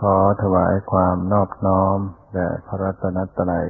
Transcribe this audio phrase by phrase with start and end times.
[0.00, 1.98] ขอถวายความนอบน้อม
[2.32, 3.68] แด่พระรัตนตรัย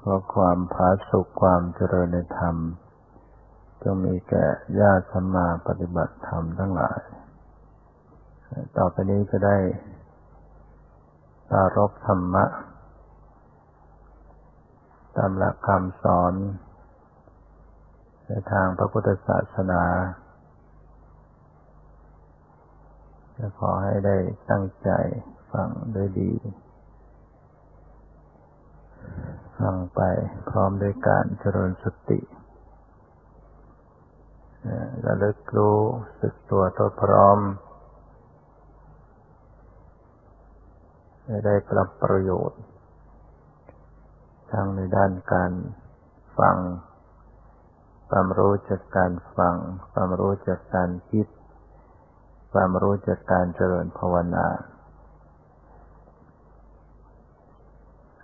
[0.00, 2.56] ขอความผาสุขความเจริญในธรรม
[3.82, 4.46] จงมีแก่
[4.80, 7.00] ญาติสัมมาปฏิบัติธรรมทั้งหลาย
[8.76, 9.56] ต่อไปนี้จะได้
[11.50, 12.44] ปารบธรรมะ
[15.16, 16.34] ตามหลักคำสอน
[18.26, 19.82] ในทางพระพุทธศาสนา
[23.29, 24.16] จะ ขอให้ได้
[24.50, 24.90] ตั้งใจ
[25.52, 26.32] ฟังด้วยดี
[29.58, 30.00] ฟังไป
[30.50, 32.20] พร้อมด้วยการเจริญสติ
[35.06, 35.80] ระลึกรู้
[36.20, 37.38] สึกตัวตัวพร้อม
[41.46, 42.60] ได้ปรับประโยชน์
[44.52, 45.52] ทั้งในด้านการ
[46.38, 46.56] ฟัง
[48.10, 49.56] ความรู้จากการฟัง
[49.92, 51.26] ความรู้จากการคิด
[52.52, 54.46] ความรู้จากการเจริญภาวนา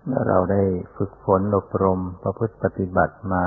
[0.05, 0.63] เมื่อเราได้
[0.97, 3.47] ฝึกฝนอบรมประพฤติปฏิบัติมา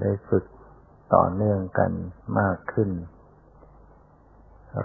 [0.00, 0.44] ได้ฝึก
[1.14, 1.90] ต่อเนื่องกัน
[2.38, 2.90] มากขึ้น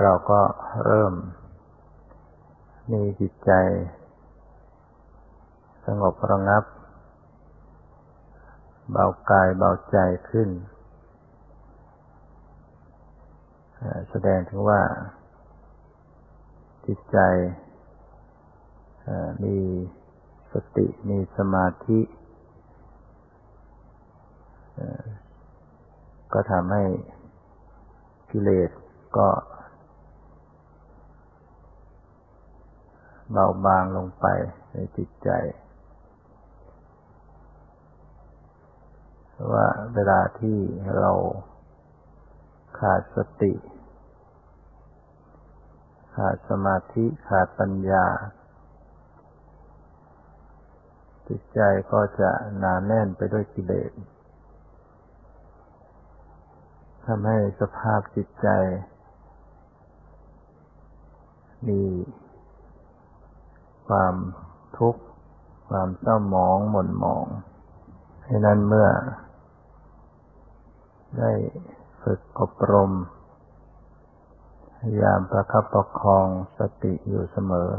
[0.01, 0.41] เราก็
[0.85, 1.13] เริ่ม
[2.91, 3.51] มีจิตใจ
[5.85, 6.63] สงบระงับ
[8.91, 9.97] เบากายเบาใจ
[10.29, 10.49] ขึ้น
[14.09, 14.81] แสดงถึงว่า
[16.87, 17.17] จิตใจ
[19.43, 19.57] มี
[20.53, 21.99] สติมีสมาธิ
[26.33, 26.83] ก็ทำให้
[28.31, 28.71] กิเลส
[29.17, 29.27] ก็
[33.31, 34.25] เบาบางลงไป
[34.71, 35.29] ในจิตใจ
[39.53, 40.57] ว่าเวลาที่
[40.99, 41.11] เรา
[42.83, 43.53] ขาดสติ
[46.15, 48.05] ขาดสมาธิขาดปัญญา
[51.27, 51.59] จิตใจ
[51.91, 53.91] ก็จะหนาแน่นไปด้วยกิเลส
[57.05, 58.47] ทำให้สภาพจิตใจ
[61.67, 61.83] มี
[63.87, 64.15] ความ
[64.77, 65.01] ทุกข์
[65.69, 67.25] ความเศร้าหมองหม่นหมอง
[68.25, 68.89] ให้นั้นเมื่อ
[71.17, 71.31] ได้
[72.03, 72.91] ฝึกอบรม
[74.79, 76.27] พยายามประคับประคอง
[76.57, 77.71] สติอยู่เสมอ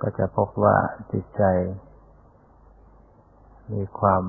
[0.00, 0.76] ก็จะพบว่า
[1.12, 1.42] จิตใจ
[3.72, 4.24] มีความ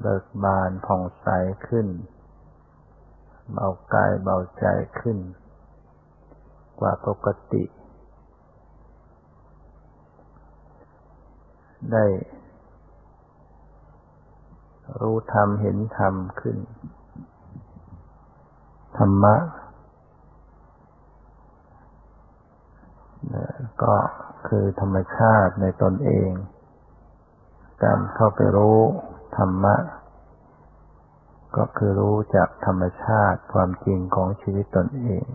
[0.00, 1.28] เบิกบานผ่องใส
[1.68, 1.86] ขึ้น
[3.52, 4.66] เบากายเบาใจ
[5.00, 5.18] ขึ้น
[6.80, 7.64] กว่าปกติ
[11.92, 12.04] ได้
[15.00, 16.56] รู้ธรรมเห็นธรรมขึ้น
[18.98, 19.36] ธรรมะ
[23.82, 23.94] ก็
[24.48, 26.30] คือธรรมชาติในตนเอง
[27.84, 28.78] การเข้าไปรู้
[29.36, 29.76] ธรรมะ
[31.56, 35.26] ก็คือรู้จากธรรมชาติความจริงของชีวิตตนเอง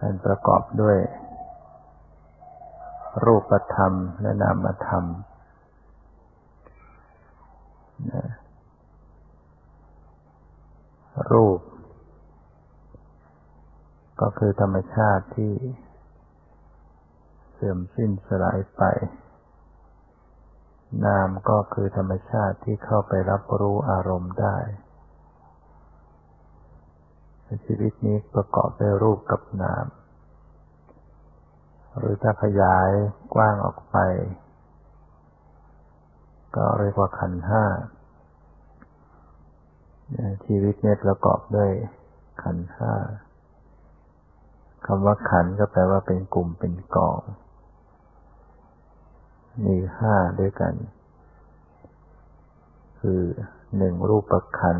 [0.00, 0.98] อันประกอบด้วย
[3.24, 5.37] รูปธรรมและนามธรรมร
[11.32, 11.60] รูป
[14.20, 15.52] ก็คือธรรมชาติที่
[17.54, 18.82] เสื่อมสิ้นสลายไป
[21.04, 24.58] นามก็คือธรรมชาติที่เข้าไปรับรู้อารมณ์ได้
[27.66, 29.86] ชีวิตนี้ประกอบด้วยรูปกับนาม
[31.98, 32.88] หรือถ้าขยาย
[33.34, 33.96] กว้างออกไป
[36.56, 37.64] ก็เรียกว่าขันห้า
[40.44, 41.70] ชีวิตเนี้ประกอบด้วย
[42.42, 42.92] ขันห้า
[44.86, 47.20] คำว่าขันก็แปลว่าเป็นกลุ่มเป็นกอง
[49.64, 50.74] มีห้าด้วยกัน
[53.00, 53.22] คือ
[53.76, 54.78] หนึ่งรูปขัน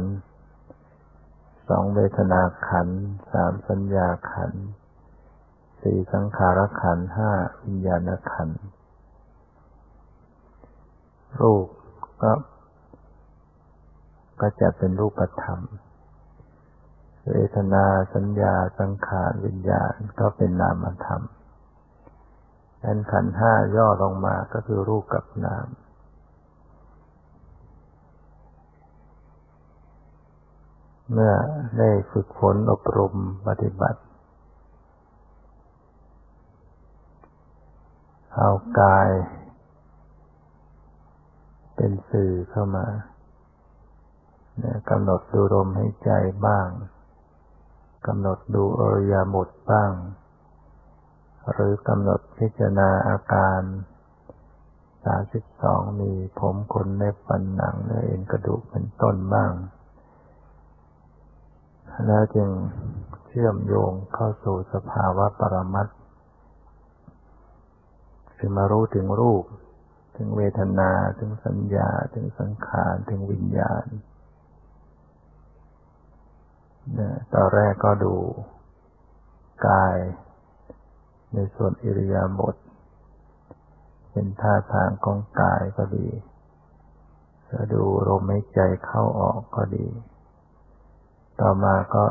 [1.68, 2.88] สองเวทนาขัน
[3.32, 4.52] สามสัญญาขัน
[5.80, 7.30] สี่สังขารขันห้า
[7.64, 8.50] วิญญาณขัน
[11.40, 11.66] รูป
[12.22, 12.32] ก็
[14.40, 15.60] ก็จะเป็นรูปธรรม
[17.30, 17.84] เวทนา
[18.14, 21.22] สัญญาสังขารวิญญาณก็เป็นนามธรรม
[22.84, 25.66] นั้นขันห้าย่อลงมาก็คือรูปกับนาม
[31.12, 31.34] เมื่อ
[31.78, 33.14] ได้ฝึกฝนอบรม
[33.48, 34.00] ปฏิบัติ
[38.36, 39.08] เอากาย
[41.80, 42.86] เป็นสื่อเข้ามา
[44.90, 46.10] กำหนดดูลมให้ใจ
[46.46, 46.68] บ้าง
[48.06, 49.92] กำหนดดูอริยบทบ้าง
[51.52, 53.60] หรือกำหนดพิจารณาอาการ
[55.04, 59.52] สาสิบสองมีผมขนเล็บฟันหนังเนื้อเอ็นกระดูกเป็นต้นบ้าง
[62.06, 62.48] แล้วจึง
[63.26, 65.88] เชื่อมโยงเข้าสู่สภาวะปรมัต
[68.36, 69.44] คือมารู้ถึงรูป
[70.18, 73.86] ถึงเวทนา ถึงสัญญา ถึงสังขาร ถึงวิญญาณ
[77.32, 78.14] ตอนแรกก็ดู
[79.68, 79.96] กาย
[81.34, 82.56] ในส่วนอิริยาบถ
[84.10, 86.08] เป็นท่าทางของกายก็ดี
[87.50, 89.86] จะดูลมหายใจเข้าออกก็ดี
[91.40, 92.04] ต่อมาก็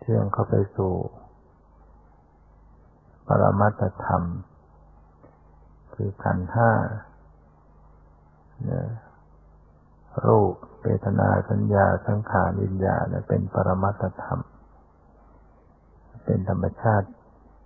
[0.00, 0.94] เชื่องเข้าไปสู่
[3.26, 4.22] ปรมัตธรรม
[6.00, 6.70] คือขันห้า
[10.26, 14.40] รูปเวทนาสัญญาสังขารวิญญาณเป็นปรมัตธรรม
[16.24, 17.08] เป็นธรรมชาติ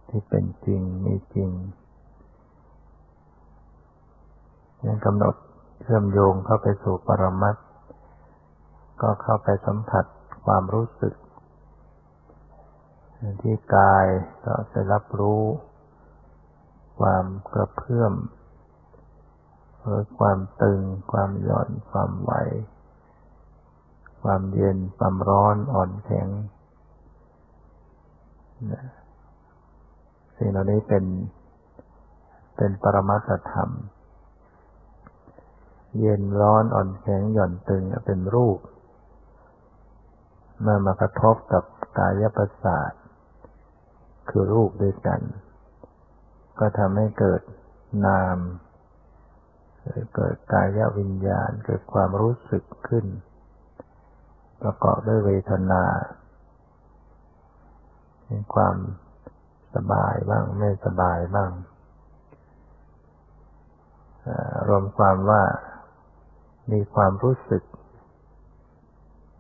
[0.08, 1.50] ที่เป็นจริงมีจริง
[4.86, 5.34] ยังกำหนด
[5.82, 7.56] เชื่อมโยงเข้าไปสู่ปรมัต
[9.02, 10.04] ก็เข้าไปสัมผัส
[10.46, 11.14] ความรู้สึก
[13.42, 14.06] ที่กาย
[14.44, 15.42] ก็จะรับรู้
[16.98, 18.14] ความกระเพื่อม
[19.80, 20.80] หรือความตึง
[21.12, 22.32] ความหย่อน ความไหว
[24.22, 26.28] ความเย็น ความร้อนอ่อนแข็ง
[30.36, 31.04] สิ่งเหล่านี้เป็น
[32.56, 33.70] เป็นปรมัตธรรม
[35.98, 38.58] เย็นร้อนอ่อนแข็งหย่อนตึงเป็นรูป
[40.60, 41.64] เมื่อมากระทบกับ
[41.98, 42.92] กายประสาท
[44.28, 45.20] คือรูปด้วยกัน
[46.58, 47.42] ก็ทำให้เกิด
[48.06, 48.36] นาม
[50.14, 53.06] เกิดกายวิญญาณเกิดความรู้สึกขึ้น
[54.62, 55.84] ประกอบด้วยเวทนา
[58.24, 58.76] เป็นความ
[59.74, 61.50] สบายบ้างไม่สบายบ้าง
[64.68, 65.42] รวมความว่า
[66.72, 67.62] มีความรู้สึก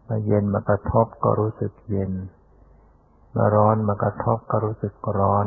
[0.08, 2.12] มาเย็นมากระทบก็รู้สึกเย็น
[3.36, 5.46] มาร้อนมากระทบก็รู้สึกร้อน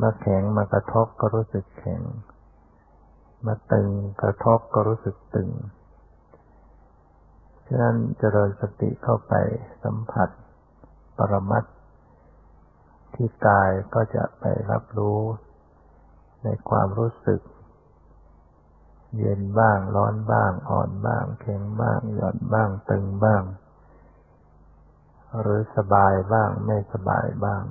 [0.00, 2.02] มาแข็งมากระทบก็รู้สึกแข็ง
[3.46, 3.88] มาตึง
[4.22, 5.50] กระทบก็รู้สึกตึง
[7.66, 9.34] ฉะนั้นเจริญสติเข้าไป
[9.84, 10.28] สัมผัส
[11.18, 11.64] ปรมัต
[13.14, 15.20] ที่กายก็จะไปรับรู้
[16.44, 17.40] ในความรู้สึก
[19.18, 23.42] เย็นบ้างร้อนบ้าง อ่อนบ้างแข็งบ้าง หย่อนบ้างตึงบ้าง
[25.40, 27.62] หรือสบายบ้างไม่สบายบ้าง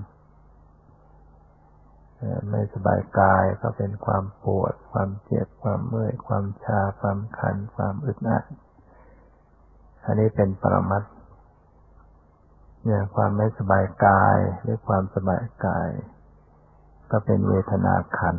[2.50, 8.44] ไม่สบายกายก็เป็นความปวด ความเจ็บ ความเมื่อย ความชา ความขัน ความอึดอัด
[10.06, 11.04] อันนี้เป็นปรมัต
[12.86, 15.90] เนี่ยความไม่สบายกายหรือความสบายกาย
[17.12, 18.38] ก็เป็นเวทนาขัน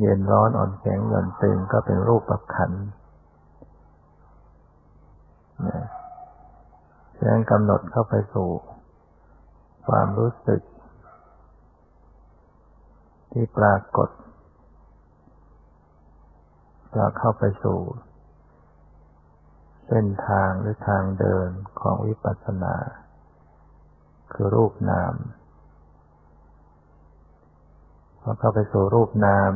[0.00, 2.72] เย็นร้อนอ่อนแข็งหย่อนตึงก็เป็นรูปประขัน
[5.62, 5.84] เนี่ย
[7.16, 8.48] ฉะนั้นกำหนดเข้าไปสู่
[9.86, 10.60] ความรู้สึก
[13.32, 14.08] ที่ปรากฏ
[16.96, 17.80] จะเข้าไปสู่
[19.86, 21.48] เส้นทางหรือทางเดิน
[21.80, 22.76] ของวิปัสสนา
[24.32, 25.14] คือรูปนาม
[28.20, 29.52] พอเข้าไปสู่รูปนาม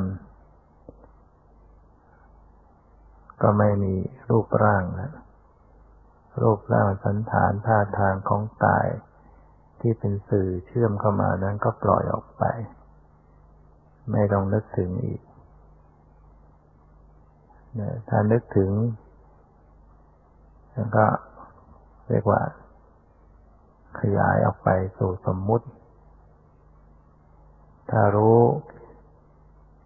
[3.42, 3.94] ก็ไม่มี
[4.30, 5.14] รูปร่างแล้ว
[6.42, 8.88] รูปร่างสันฐานท่าทางของกาย
[9.80, 12.44] ที่เป็นสื่อเชื่อมเข้ามานั้นก็ปล่อยออกไป
[14.10, 15.20] ไม่ต้องนึกถึงอีก
[18.08, 18.70] ถ้านึกถึง
[20.72, 21.04] แล้วก็
[22.08, 22.40] เรียกว่า
[24.00, 25.66] ขยายออกไปสู่สมมุติ
[27.90, 28.40] ถ้ารู้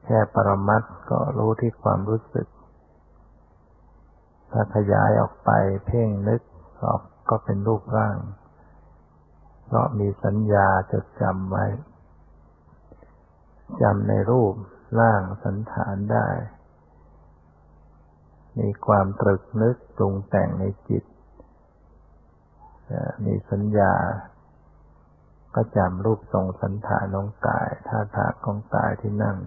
[0.05, 2.47] แค่ปรมัตก็รู้ที่ความรู้สึก
[4.53, 5.51] ถ้าขยายออกไป
[5.87, 6.41] เพ่งนึก
[6.85, 8.17] ออกก็เป็นรูปร่าง
[9.67, 11.65] เพราะมีสัญญาจดจำไว้
[13.83, 14.55] จำในรูป
[15.01, 16.29] ร่างสันฐานได้
[18.59, 21.05] มีความตรึกนึกปรุงแต่งในจิต
[23.25, 23.95] มีสัญญา
[25.55, 29.39] ก็จำรูปทรงสันฐานของกายท่าทางของกายที่นั่ง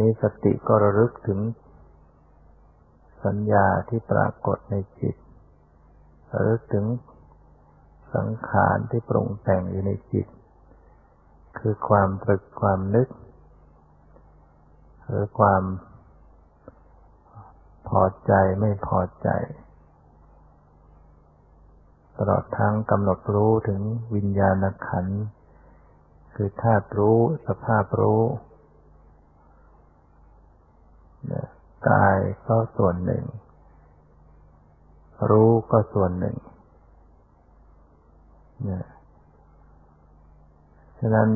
[0.00, 1.40] นี้สติก็ระลึกถึง
[3.24, 5.16] สัญญาที่ปรากฏในจิต
[6.32, 6.86] ระลึกถึง
[8.14, 10.26] สังขารที่ปรุงแต่งอยู่ในจิต
[11.58, 13.08] คือความตรึกความนึก
[15.06, 15.62] หรือความ
[17.88, 19.28] พอใจไม่พอใจ
[22.18, 23.80] ตลอดทั้งกำหนดรู้ถึง
[24.14, 25.06] วิญญาณขัน
[26.34, 28.22] คือธาตุรู้สภาพรู้
[31.88, 33.24] กายก็ส่วนหนึ่ง
[35.30, 36.36] รู้ก็ส่วนหนึ่ง
[38.64, 41.28] เนี่ยะนั้น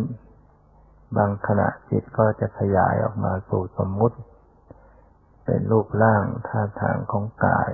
[1.16, 4.16] บางขณะจิตก็จะขยายออกมาสู่สมมุติ
[5.44, 7.72] เป็นรูปร่างท่าทางของกาย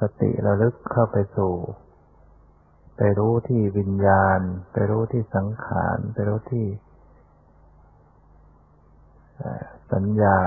[0.00, 1.54] สติระลึกเข้าไปสู่
[2.96, 4.40] ไปรู้ที่วิญญาณ
[4.72, 6.66] ไปรู้ที่สังขาร ไปรู้ที่
[9.92, 10.38] สัญญา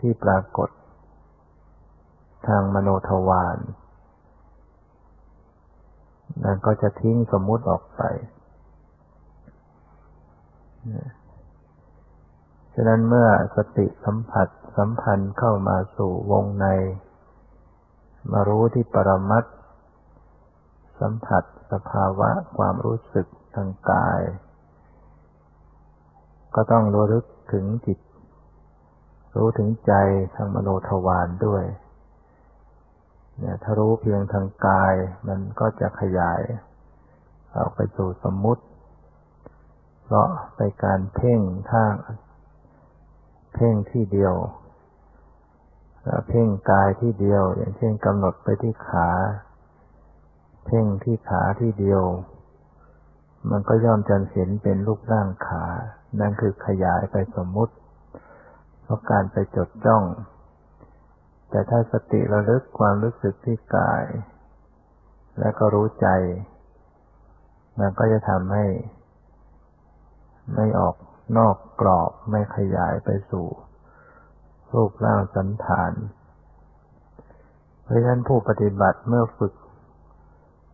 [0.00, 0.70] ที่ปรากฏ
[2.48, 3.58] ทางมโนทวาร
[6.42, 8.02] นั่นก็จะทิ้งสมมุติออกไป
[12.74, 16.66] ฉะนั้นเมื่อสติสัมผัสสัมพันธ์เข้ามาสู่วงใน
[18.32, 19.44] มารู้ที่ปรมัต
[21.00, 24.20] สัมผัสสภาวะความรู้สึกทางกาย
[26.54, 27.98] ก็ต้องรู้ลึกถึงจิต
[29.36, 29.92] รู้ถึงใจ
[30.34, 31.64] ทางมโนทวารด้วย
[33.38, 34.94] เนี่ยถ้ารู้เพียงทางกาย
[35.28, 36.40] มันก็จะขยาย
[37.56, 38.62] ออกไปสู่สมมุติ
[40.04, 40.26] เพราะ
[40.56, 41.94] ไปการเพ่งทาง
[43.54, 44.34] เพ่งที่เดียว
[46.28, 49.08] เพ่งกายที่เดียว อย่างเช่นกำหนดไปที่ขา
[50.66, 52.02] เพ่งที่ขาที่เดียว
[53.50, 55.64] มันก็ย่อมจะเห็นเป็นรูปร่างขา
[56.20, 57.74] นั่นคือขยายไปสมมุติ
[58.82, 60.02] เพราะการไปจดจ้อง
[61.54, 64.04] แต่ถ้าสติระลึกความรู้สึกที่กาย
[65.40, 66.08] แล้วก็รู้ใจ
[67.78, 68.66] มันก็จะทำให้
[70.54, 70.96] ไม่ออก
[71.38, 73.46] นอกกรอบไม่ขยายไปสู่
[74.72, 75.92] รูปร่างสันฐาน
[77.82, 79.54] เพราะฉะนั้นผู้ปฏิบัติเมื่อฝึก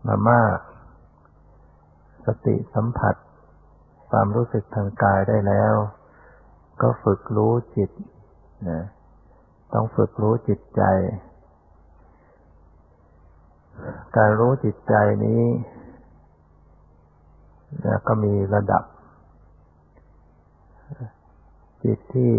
[0.06, 0.58] มามาก
[2.26, 3.14] สติสัมผัส
[4.10, 5.74] ความรู้สึกทางกายได้แล้ว
[6.82, 7.90] ก็ฝึกรู้จิต
[8.70, 8.84] นะ
[9.74, 10.82] ต้องฝึกรู้จิตใจ
[14.16, 15.42] การรู้จิตใจนี้
[18.06, 18.84] ก็มีระดับ
[21.84, 22.32] จิตที่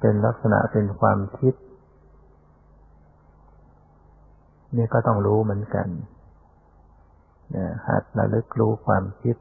[0.00, 1.54] เป็นลักษณะเป็นความคิด
[4.76, 5.88] นี่ก็ต้องรู้เหมือนกัน
[7.54, 9.36] นหัดระลึกรู้ความคิด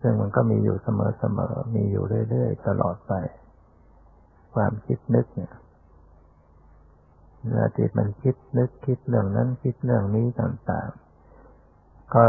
[0.00, 0.88] ซึ่งมันก็มีอยู่เส
[1.38, 3.12] มอๆ มีอยู่เรื่อยๆ ตลอดไป
[4.54, 5.52] ความคิดนึกเนี่ย
[7.46, 12.24] เมื่อจิตมันคิดนึกคิดเรื่องนั้นคิดเรื่องนี้ต่างๆ ก็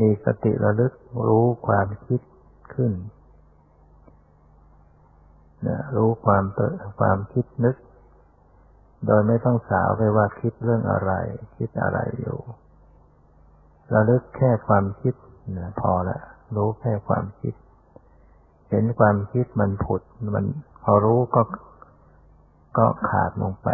[0.00, 0.92] มีสติระลึก
[1.28, 2.20] รู้ความคิด
[2.74, 2.92] ขึ้น
[5.68, 6.44] นะรู้ความ
[7.00, 7.76] ความคิดนึก
[9.06, 11.12] โดยไม่ต้องสาวไปว่าคิดเรื่องอะไร
[11.56, 12.38] คิดอะไรอยู่
[13.94, 15.14] ระลึกแค่ความคิด
[15.58, 16.18] นะพอละ
[16.56, 17.54] รู้แค่ความคิด
[18.70, 20.02] เห็นความคิดมันผุด
[20.34, 20.44] มัน
[20.82, 21.42] พอรู้ก็
[22.78, 23.68] ก็ขาดลงไป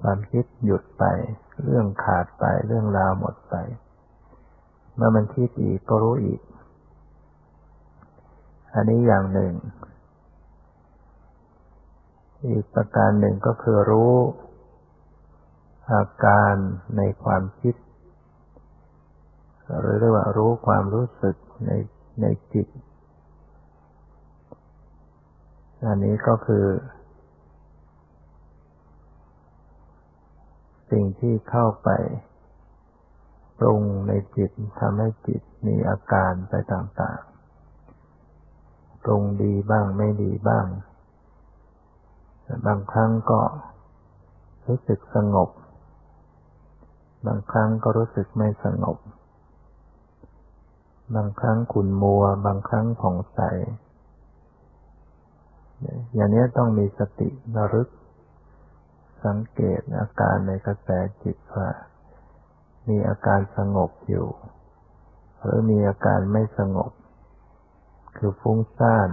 [0.00, 1.04] ความคิดหยุดไป
[1.64, 3.54] เรื่องขาดไปเรื่องราวหมดไป
[4.94, 6.40] เมื่อมันคิดอีกก็รู้อีก
[8.74, 9.52] อันนี้อย่างหนึ่ง
[12.48, 14.14] อีกประการหนึ่งก็คือรู้
[15.92, 16.54] อาการ
[16.96, 17.74] ในความคิด
[19.80, 21.70] หรือเรียกว่ารู้ความรู้สึกใน
[22.20, 22.66] ในจิต
[25.86, 26.66] อันนี้ก็คือ
[30.90, 31.90] สิ่งที่เข้าไป
[33.58, 34.50] ปรุงในจิต
[34.80, 40.66] ทำให้จิตมีอาการไปต่างๆ ปรุงดีบ้างไม่ดีบ้าง
[42.66, 43.40] บางครั้งก็
[44.66, 45.50] รู้สึกสงบ
[47.26, 48.98] บางครั้งก็รู้สึกไม่สงบ
[51.14, 53.40] บางครั้งขุ่นมัว บางครั้งผ่องใส
[56.14, 57.88] อย่างนี้ต้องมีสติระลึก
[59.24, 60.88] สังเกตอาการในกระแส
[61.22, 61.68] จิตว่า
[62.88, 64.28] มีอาการสงบอยู่
[65.40, 66.92] หรือมีอาการไม่สงบ
[68.16, 69.10] คือฟุ้งซ่าน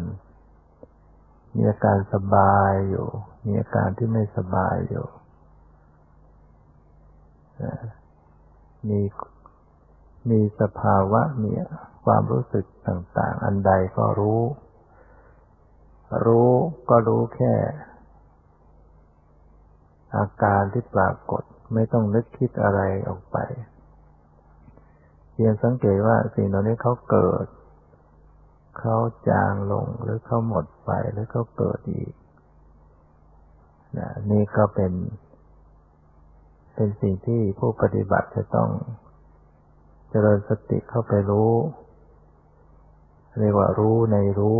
[1.55, 3.07] มีอาการสบายอยู่
[3.45, 5.05] มีอาการที่ไม่สบายอยู่
[8.89, 9.01] มี
[10.29, 11.51] มีสภาวะมี
[12.05, 14.41] ความรู้สึกต่าง ๆ อันใดก็รู้
[16.25, 16.51] รู้
[16.89, 17.53] ก็รู้แค่
[20.17, 23.37] อาการที่ปรากฏไม่ต้องนึกคิดอะไรออกไป
[25.31, 27.45] เพียงสังเกตว่าสิ่งเหล่านี้เขาเกิด
[28.79, 28.97] เขา
[29.29, 32.13] จางลงหรือเขาหมดไปหรือเขาเกิดอีก
[33.97, 34.93] นะนี่ก็เป็น
[36.75, 38.69] เป็นสิ่งที่ผู้ปฏิบัติจะต้อง
[40.09, 41.51] เจริญสติเข้าไปรู้
[43.39, 44.59] เรียกว่ารู้ในรู้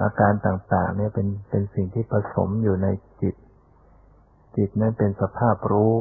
[0.00, 2.88] อาการต่างๆ เนี่ยเป็นเป็นสิ่งที่ผสมอยู่ใน
[3.20, 3.34] จิต
[4.56, 5.94] จิตนั้นเป็นสภาพรู้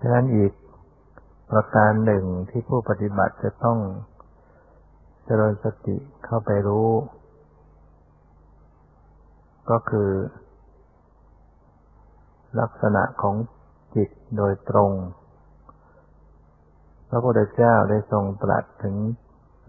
[0.00, 0.52] ฉะนั้นอีก
[1.50, 3.78] ประการหนึ่งที่ผู้ปฏิบัติจะต้อง
[5.26, 6.88] เจริญสติเข้าไปรู้
[9.70, 10.10] ก็คือ
[12.60, 13.34] ลักษณะของ
[13.94, 14.92] จิตโดยตรง
[17.10, 18.96] พระพุทธเจ้าได้ทรงตรัสถึง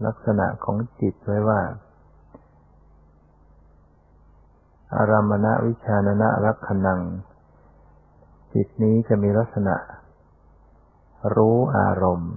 [0.06, 1.60] ลักษณะของจิตไว้ว่า
[4.96, 7.00] อารามณวิชานนะรักขนัง
[8.54, 9.76] จิตนี้จะมีลักษณะ
[11.36, 12.32] รู้อารมณ์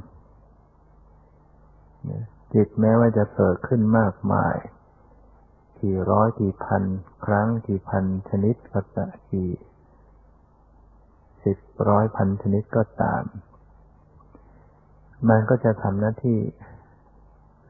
[2.53, 4.55] จิตแม้ว่าจะเกิดขึ้นมากมาย
[5.82, 6.84] กี่ร้อยกี่พัน
[7.25, 9.50] ครั้งกี่พันชนิดก็ตามกี่
[11.46, 11.58] สิบ
[11.89, 13.24] ร้อยพันชนิดก็ตาม
[15.29, 16.39] มันก็จะทำหน้าที่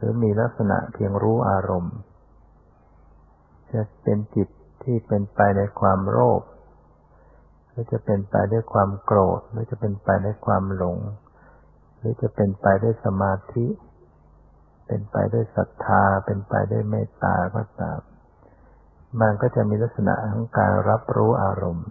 [0.06, 1.96] รือมีลักษณะเพียงรู้อารมณ์
[3.72, 4.48] จะเป็นจิต
[4.84, 6.42] ที่เป็นไปในความโลภ
[7.70, 10.98] หรือจะเป็นไปด้วยความโกรธ หรือจะเป็นไปด้วยความหลง
[11.98, 13.68] หรือจะเป็นไปด้วยสมาธิ
[14.88, 18.02] เป็นไปด้วยศรัทธา เป็นไปด้วยเมตตาก็ตาม
[19.22, 21.90] มันก็จะมีลักษณะของการรับรู้อารมณ์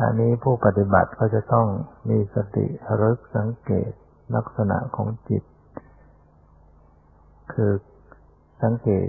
[0.00, 1.66] อันนี้ผู้ปฏิบัติก็จะต้อง
[2.10, 2.66] มีสติ
[3.00, 3.90] รึกสังเกต
[4.36, 5.42] ลักษณะของจิต
[7.52, 7.72] คือ
[8.62, 9.08] สังเกต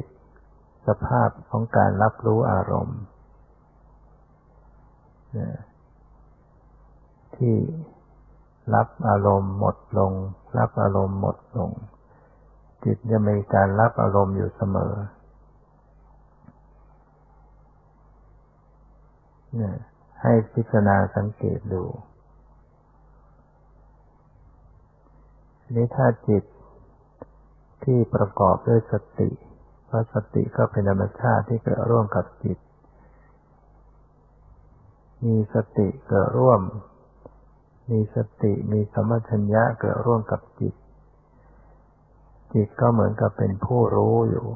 [0.88, 3.00] สภาพของการรับรู้อารมณ์
[7.36, 7.56] ที่
[8.76, 10.12] รับอารมณ์หมดลง
[10.58, 11.72] รับอารมณ์หมดลง
[12.84, 14.94] จิตจะมีการรับอารมณ์อยู่เสมอ
[20.22, 21.84] ให้พิจารณาสังเกตดู
[25.76, 26.44] นี้ถ้าจิต
[27.90, 29.30] ที่ประกอบด้วยสติ
[29.86, 32.58] เพราะสติก็เป็นธรรมชาติที่เกิดร่วมกับจิต
[35.26, 36.62] มีสติเกิดร่วม
[37.92, 40.74] มีสติมีสมัชัญญะเกิดร่วมกับจิต
[42.54, 44.48] จิตก็เหมือนกับเป็นผู้รู้อยู่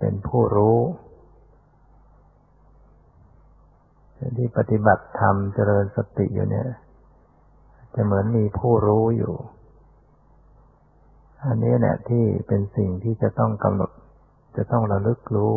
[0.00, 0.78] เป็นผู้รู้
[4.36, 6.68] ที่ปฏิบัติธรรมเจริญสติอยู่เนี่ย
[7.94, 9.34] จะเหมือนมีผู้รู้อยู่
[11.46, 13.90] อันนี้เนี่ยที่เป็นสิ่งที่จะต้องกำหนด
[14.56, 15.56] จะต้องระลึกรู้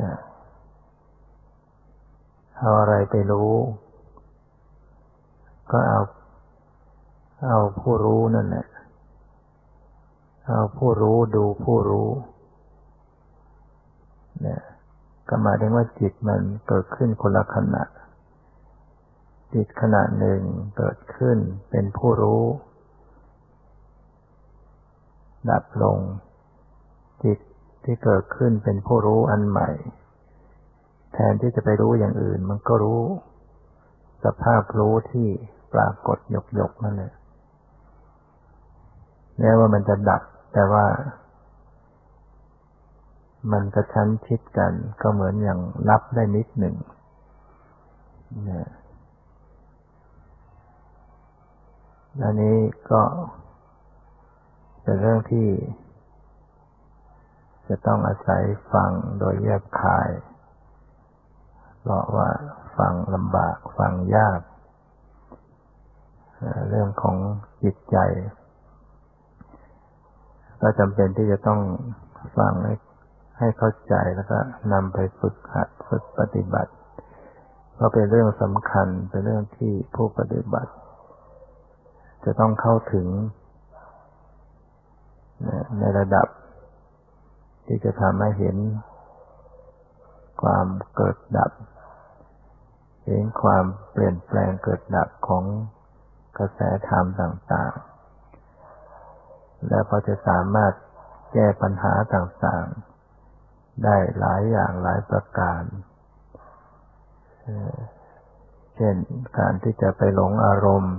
[0.00, 0.12] นะ
[2.58, 3.52] เอาอะไรไปรู้
[5.70, 6.00] ก็เอา
[7.46, 8.66] เอาผู้รู้นั่นแหละ
[10.46, 12.08] เอาผู้รู้ดูผู้รู้
[14.42, 14.60] เนี่ย
[15.28, 17.82] ก็หมายถึงว่าจิตมันเกิดขึ้นคนละขณะ
[19.54, 20.40] จิตขณะหนึ่ง
[20.76, 21.38] เกิดขึ้น
[21.70, 22.44] เป็นผู้รู้
[25.50, 25.98] ดับลง
[27.24, 27.38] จิต
[27.84, 29.70] ที่เกิดขึ้นเป็นผู้รู้อันใหม่
[31.12, 33.02] แทนที่จะไปรู้อย่างอื่น มันก็รู้
[34.24, 35.28] สภาพรู้ที่
[35.74, 37.12] ปรากฏหยกหยกนั่นแหละ
[39.38, 40.86] แม้ว่ามันจะดับ แต่ว่า
[43.52, 46.76] มันกระชั้นชิดกันก็เหมือนอย่างรับได้นิดหนึ่ง
[48.44, 48.68] เนะ
[52.22, 52.56] อันนี้
[52.90, 53.02] ก็
[54.82, 55.48] เป็นเรื่องที่
[57.68, 58.42] จะต้องอาศัย
[58.72, 60.08] ฟังโดยแยบคาย
[61.80, 62.28] เพราะว่า
[62.78, 64.40] ฟังลำบากฟังยาก
[66.68, 67.16] เรื่องของ
[67.62, 67.96] จิตใจ
[70.60, 71.60] ก็จำเป็นที่จะต้อง
[72.38, 72.74] ฟังให้
[73.38, 74.38] ให้เข้าใจแล้วก็
[74.72, 76.72] นำไปฝึกหัดฝึกปฏิบัติ
[77.74, 80.72] เพราะเป็นเรื่องสำคัญเป็นเรื่องที่ผู้ปฏิบัติ
[82.30, 83.08] จะต้องเข้าถึง
[85.78, 86.28] ในระดับ
[87.66, 88.56] ที่จะทำให้เห็น
[90.42, 91.52] ความเกิดดับ
[93.06, 95.44] เห็นความเปลี่ยนแปลงเกิดดับของ
[96.38, 100.72] กระแสธรรมต่างๆ แล้วก็จะสามารถ
[101.32, 105.62] แก้ปัญหาต่างๆ ได้หลายอย่างหลายประการ
[108.76, 108.94] เช่น
[109.38, 110.96] การที่จะไปหลงอารมณ์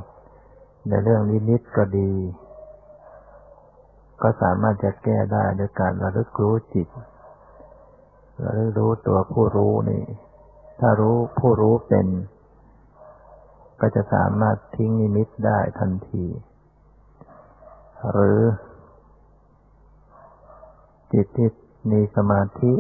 [0.89, 2.12] ในเรื่องนิดๆก็ดี
[4.21, 6.88] ก็สามารถจะแก้ได้ด้วยการระลึกรู้จิต
[8.43, 10.04] ระลึกรู้ตัวผู้รู้นี่
[10.80, 12.08] ถ้ารู้ผู้รู้เป็น
[13.82, 16.25] ก็จะสามารถทิ้งนิมิตได้ทันที
[18.12, 18.39] หรือ
[21.13, 21.49] จิตที่
[21.91, 22.73] มีสมาธิ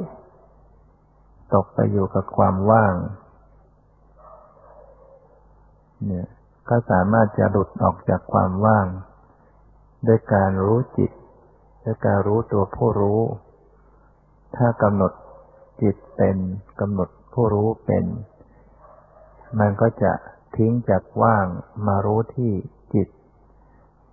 [1.53, 2.95] ตกไปอยู่กับความว่าง
[6.05, 6.27] เนี่ย
[6.69, 8.87] ก็สามารถจะหลุดออกจากความว่าง
[10.07, 11.11] ด้วยการรู้จิต
[11.83, 13.21] ด้วยการรู้ตัวผู้รู้
[14.55, 15.11] ถ้ากำหนด
[15.81, 16.37] จิตเป็น
[16.79, 18.05] กำหนดผู้รู้เป็น
[19.59, 20.13] มันก็จะ
[20.55, 21.45] ทิ้งจากว่าง
[21.87, 22.51] มารู้ที่
[22.93, 23.07] จิต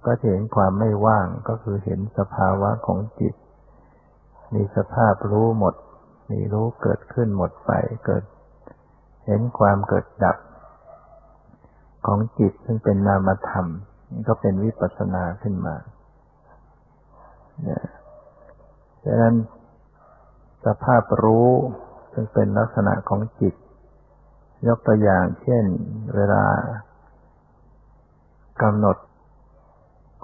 [0.07, 3.35] ก็จะเห็นความไม่ว่างก็คือเห็นสภาวะของจิต
[4.55, 5.75] มีสภาพรู้หมด
[6.31, 7.71] มีรู้เกิดขึ้นหมดไป
[8.07, 8.25] เกิด
[9.27, 10.37] เห็นความเกิดดับ
[12.07, 13.67] ของจิตซึ่งเป็นนามธรรม
[14.13, 15.77] นี่ก็เป็นวิปัสสนาขึ้นมา
[17.63, 17.85] เนี่ย
[19.05, 19.37] ดังนั้น
[20.65, 21.51] สภาพรู้
[22.13, 23.55] ซึ่งเป็นลักษณะของจิต
[24.67, 25.65] ยกตัวอย่างเช่น
[26.15, 26.45] เวลา
[28.63, 28.97] กำหนด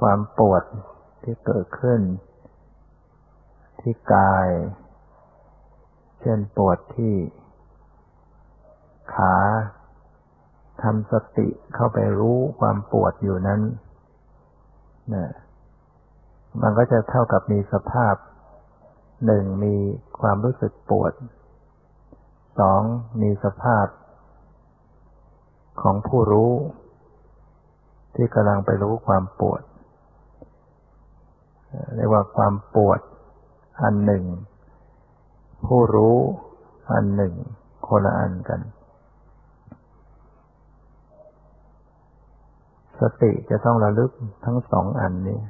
[0.00, 0.62] ความปวด
[1.22, 2.00] ที่เกิดขึ้น
[3.80, 4.48] ที่กาย
[6.20, 7.14] เช่นปวดที่
[9.14, 9.34] ขา
[10.82, 13.60] ทำสติเข้าไปรู้ความปวดอยู่นั้น
[15.14, 15.26] นะ
[16.62, 18.14] มันก็จะเท่ากับมีสภาพ
[19.26, 19.74] หนึ่งมี
[20.20, 21.12] ความรู้สึกปวด
[22.58, 22.82] สอง
[23.22, 23.86] มีสภาพ
[25.82, 26.52] ของผู้รู้
[28.14, 29.62] ที่กำลังไปรู้ความปวด
[31.96, 33.00] เรียกว่าความปวด
[33.82, 34.24] อันหนึ่ง
[35.66, 36.16] ผู้รู้
[36.92, 37.34] อันหนึ่ง
[37.88, 38.60] คนละอันกัน
[43.02, 44.10] สติจะต้องระลึก
[44.44, 45.40] ทั้งสองอันนี้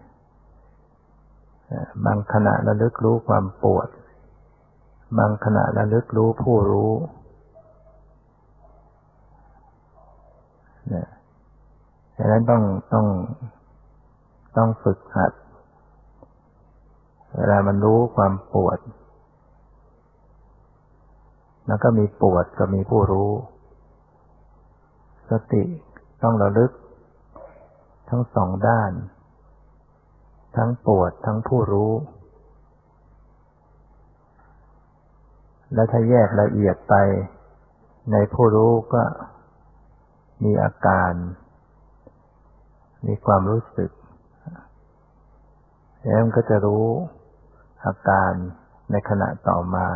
[2.05, 3.89] บางขณะระลึกรู้ความปวด
[5.19, 6.93] บางขณะระลึกรู้ผู้รู้
[10.89, 11.09] เนี่ย
[12.17, 12.63] ดังนั้นต้อง
[12.93, 13.07] ต้อง
[14.57, 15.33] ต้องฝึกหัด
[17.37, 18.79] เวลามันรู้ความปวด
[21.67, 23.31] แล้วก็มีปวดก็มีผู้รู้
[25.31, 25.63] สติ
[26.23, 26.71] ต้องระลึก
[28.15, 28.93] ทั้งสองด้าน
[30.57, 31.93] ทั้งปวดทั้งผู้รู้
[35.75, 36.95] และถ้าแยกละเอียดไป
[38.13, 39.03] ในผู้รู้ก็
[40.45, 41.13] มีอาการ
[43.07, 43.91] มีความรู้สึก
[46.03, 46.87] แล้วมันก็จะรู้
[47.87, 48.33] อาการ
[48.91, 49.89] ในขณะต่อมา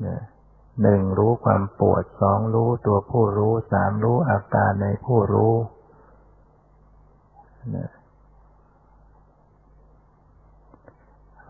[0.00, 0.22] เนี่ย
[0.82, 5.54] หนึ่งรู้ความปวดสองรู้ตัวผู้รู้สามรู้อาการในผู้รู้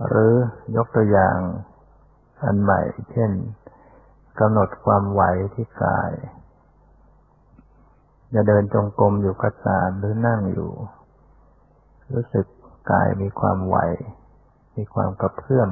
[0.09, 0.35] หรือ
[0.77, 1.37] ยกตัวอย่าง
[2.45, 2.81] อันใหม่
[3.12, 3.31] เช่น
[4.40, 5.23] กำหนดความไหว
[5.55, 6.12] ที่กาย
[8.35, 10.71] จะเดินจงกรมอยู่ก็ตามหรือนั่งอยู่
[12.12, 12.47] รู้สึก
[12.90, 13.77] กายมีความไหว
[14.77, 15.71] มีความกระเพื่อม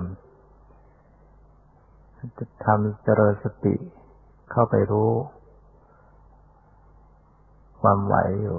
[2.39, 3.75] จะทำเจริญสติ
[4.51, 5.13] เข้าไปรู้
[7.81, 8.59] ความไหวอยู่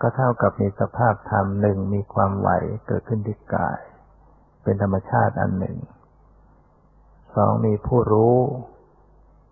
[0.00, 2.50] ก็เท่ากับมีสภาพธรรมหนึ่งมีความไหว
[2.86, 3.80] เกิดขึ้นที่กาย
[4.62, 5.76] เป็นธรรมชาติอันหนึ่ง
[7.34, 8.36] สองมีผู้รู้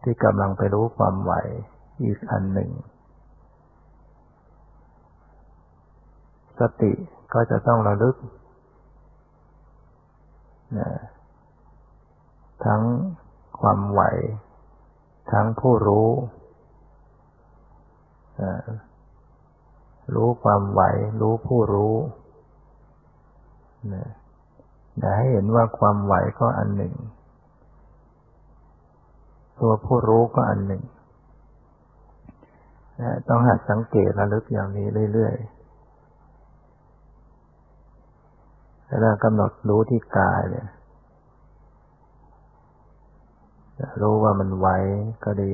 [0.02, 1.32] ที่กำลังไปรู้ความไหว
[2.04, 2.70] อีกอันหนึ่ง
[6.60, 6.92] สติ
[7.34, 8.16] ก็จะต้องระลึก
[10.78, 10.90] นะ
[12.64, 12.82] ทั้ง
[13.60, 14.02] ความไหว
[15.32, 16.08] ทั้งผู้รู้
[20.14, 20.82] รู้ความไหว
[21.20, 21.94] รู้ผู้รู้
[23.94, 24.06] นะ
[24.98, 26.94] อย่าให้เห็นว่าความไหวก็อันหนึ่ง
[29.60, 30.82] ตัวผู้รู้ก็อันหนึ่ง
[33.00, 35.56] นะต้องหัดสังเกตระลึกอย่างนี้เรื่อยๆ
[39.00, 40.68] แล้วกำหนดรู้ที่กายเนี่ย
[44.00, 44.68] รู้ว่ามันไหว
[45.24, 45.52] ก็ดี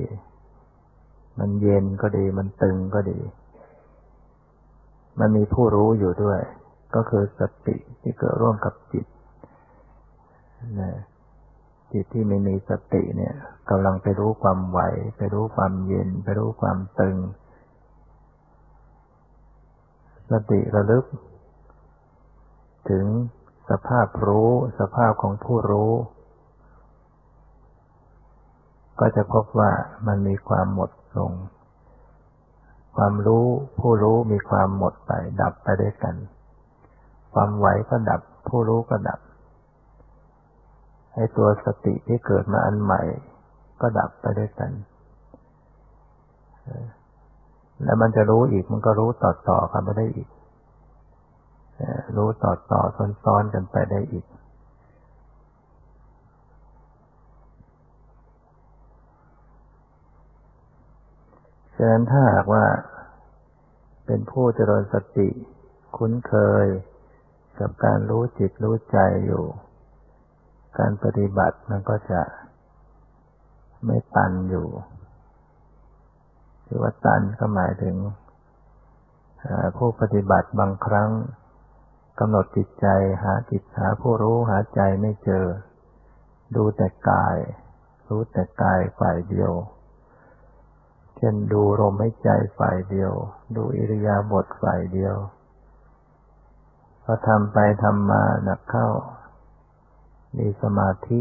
[1.39, 3.19] มันเย็นก็ดี มันตึงก็ดี
[5.21, 6.41] มันมีผู้รู้อยู่ด้วย
[6.95, 9.07] ก็คือสติที่เกิดร่วมกับจิต
[10.81, 10.93] นะ
[11.93, 13.35] จิตที่ไม่มีสติเนี่ย
[13.71, 14.81] กำลังไปรู้ความไหว
[15.17, 17.17] ไปรู้ความเย็น ไปรู้ความตึง
[20.31, 21.05] สติระลึก
[22.91, 23.05] ถึง
[23.71, 25.93] สภาพรู้ สภาพของผู้รู้
[29.01, 29.71] ก็จะพบว่า
[30.07, 31.33] มันมีความหมดลง
[32.97, 33.47] ความรู้
[33.81, 36.15] ผู้รู้มีความหมดไป ดับไปด้วยกัน
[37.35, 39.21] ความไหวก็ดับ ผู้รู้ก็ดับ
[41.15, 43.03] ไอ้ตัวสติที่เกิดมาอันใหม่
[43.81, 44.71] ก็ดับไปด้วยกัน
[47.85, 50.29] แล้วมันจะรู้อีกมันก็รู้ต่อต่อกันไปได้อีก
[52.17, 52.81] รู้ต่อต่อ
[53.25, 62.65] ซ้อนๆกันไปได้อีกะนั้นถ้าหากว่า
[64.07, 65.29] เป็นผู้เจริญสติ
[65.97, 66.67] คุ้นเคย
[67.61, 69.45] กับการรู้จิตรู้ใจอยู่
[70.79, 72.23] การปฏิบัติมันก็จะ
[73.87, 74.69] ไม่ตันอยู่
[76.67, 77.97] ที่ว่าตันก็หมายถึง
[79.77, 81.11] ผู้ปฏิบัติบางครั้ง
[82.19, 82.87] กำหนดจิตใจ
[83.23, 85.47] หาจิตหาผู้รู้หาใจไม่เจอ
[86.57, 87.37] ดูแต่กาย
[88.09, 89.53] รู้แต่กายฝ่ายเดียว
[91.25, 93.13] ช่นดูลมหายใจฝ่ายเดียว
[93.57, 95.17] ดูอิริยาบถฝ่ายเดียว
[97.05, 98.89] พอทำไปทำมาหนักเข้า
[100.39, 101.21] มีสมาธิ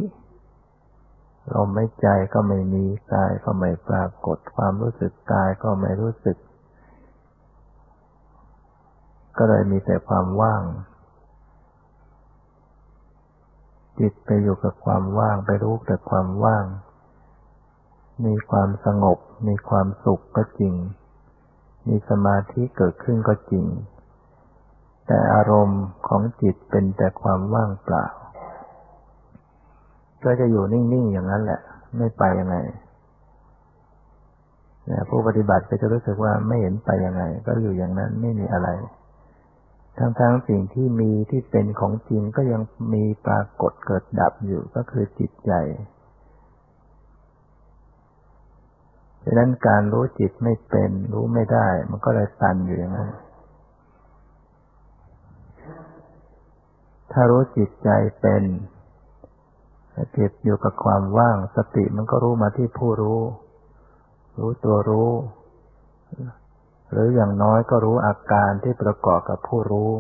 [1.53, 6.37] ลมหายใจก็ไม่มีกายก็ไม่ปรากฏความรู้สึกกายก็ไม่รู้สึก
[9.37, 10.63] ก็เลยมีแต่ความว่าง
[13.99, 16.65] จิตไปอยู่กับความว่างไปรู้แต่ความว่าง
[18.25, 20.73] มีความสงบ มีความสุขก็จริง
[21.87, 23.65] มีสมาธิเกิดขึ้นก็จริง
[25.07, 28.05] แต่อารมณ์ของจิตเป็นแต่ความว่างเปล่า
[30.23, 31.61] ก็จะอยู่นิ่งๆอย่างนั้นแหละ
[31.97, 32.55] ไม่ไปยังไง
[35.09, 38.69] ผู้ปฏิบัติก็จะรู้สึกว่าไม่เห็นไปยังไง ก็อยู่อย่างนั้นไม่มีอะไร
[39.97, 42.61] ทั้งๆสิ่งที่มีที่เป็นของจริงก็ยัง
[42.93, 45.51] มีปรากฏเกิดดับอยู่ก็คือจิตใจ
[49.23, 53.09] ดังนั้นการรู้จิตไม่เป็น รู้ไม่ได้ มันก็เลยตันอยู่อย่างนั้น
[57.11, 57.89] ถ้ารู้จิตใจ
[58.21, 58.43] เป็น
[60.17, 63.21] จิตอยู่กับความว่าง สติมันก็รู้มาที่ผู้รู้
[64.39, 65.11] รู้ตัวรู้
[66.91, 69.91] หรืออย่างน้อยก็รู้อาการที่ประกอบกับผู้รู้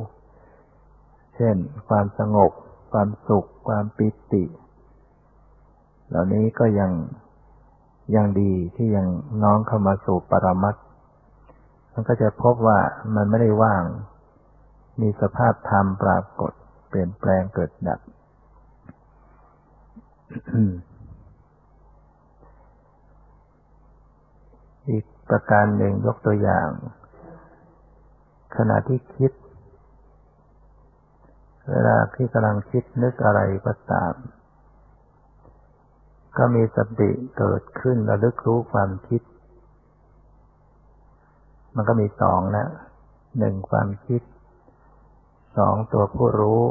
[1.35, 1.55] เช่น
[1.87, 2.51] ความสงบ
[2.91, 4.43] ความสุข ความปิติ
[6.09, 6.91] เหล่านี้ก็ยัง
[8.15, 9.07] ยังดีที่ยัง
[9.43, 10.75] น้องเข้ามาสู่ปรมัต
[11.93, 12.79] มันก็จะพบว่า
[13.15, 13.83] มันไม่ได้ว่าง
[15.01, 16.51] มีสภาพธรรมปรากฏ
[16.87, 17.99] เปลี่ยนแปลงเกิดดับ
[24.89, 26.69] อีกประการหนึ่งยกตัวอย่าง
[28.57, 29.31] ขณะที่คิด
[31.71, 34.13] เวลาที่กำลังคิดนึกอะไรก็ตาม
[36.37, 39.21] ก็มีสติเกิดขึ้นระลึกรู้ความคิด
[41.75, 42.67] มันก็มีสองนะ
[43.39, 44.21] หนึ่งความคิด
[45.57, 46.63] สองตัวผู้รู้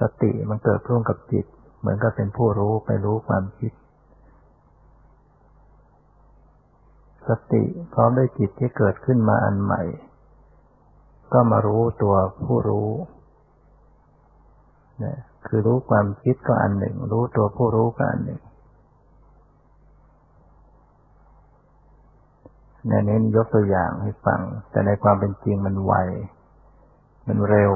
[0.00, 1.46] สติมันเกิดร่วมกับจิต
[1.78, 3.72] เหมือนกับเป็นผู้รู้ไปรู้ความคิด
[7.28, 7.62] สติ
[7.92, 9.82] พร้อมด้วยจิตที่เกิดขึ้นมาอันใหม่
[11.32, 12.14] ก็มารู้ตัว
[12.44, 12.90] ผู้รู้
[15.00, 18.40] เนะ คือรู้ความคิดก็อันหนึ่ง รู้ตัวผู้รู้ก็อันหนึ่ง
[22.88, 25.94] ในนี้ยกตัวอย่างให้ฟัง แต่ในความเป็นจริงมันไว
[27.26, 27.72] มันเร็ว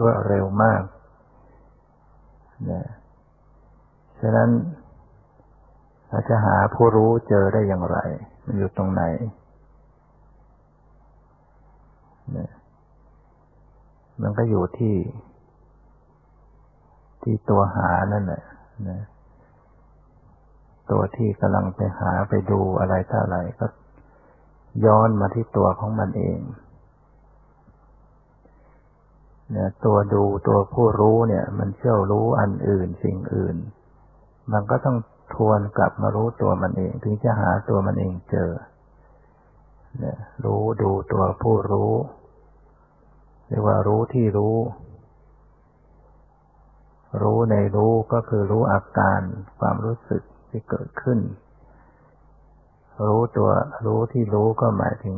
[0.00, 0.82] รวดเร็วมาก
[2.70, 2.82] นะ
[4.20, 4.50] ฉะนั้น
[6.08, 7.98] เราจะหาผู้รู้เจอได้อย่างไร
[8.44, 9.02] มันอยู่ตรงไหน
[12.36, 12.50] นะ
[14.22, 14.94] มันก็อยู่ที่
[17.22, 18.42] ที่ตัวหานั่นแหละ
[18.88, 19.02] นะ
[20.90, 23.66] ตัวที่กำลังไปหาไปดูอะไรท่าอะไรก็
[24.86, 26.40] ย้อนมาที่ตัวของมันเอง
[29.52, 33.56] เนี่ยตัวดูตัวผู้รู้เนี่ย มันเชี่ยวรู้อันอื่นสิ่งอื่น
[34.52, 34.96] มันก็ต้อง
[35.34, 38.50] ทวนกลับมารู้ตัวมันเอง ถึงจะหาตัวมันเองเจอ
[39.98, 41.92] เนี่ย รู้ดูตัวผู้รู้
[43.48, 44.56] เรียกว่ารู้ที่รู้
[47.22, 49.20] รู้ในรู้ก็คือรู้อาการ
[49.58, 51.18] ความรู้สึกที่เกิดขึ้น
[53.06, 53.50] รู้ตัว
[53.86, 55.16] รู้ที่รู้ก็หมายถึง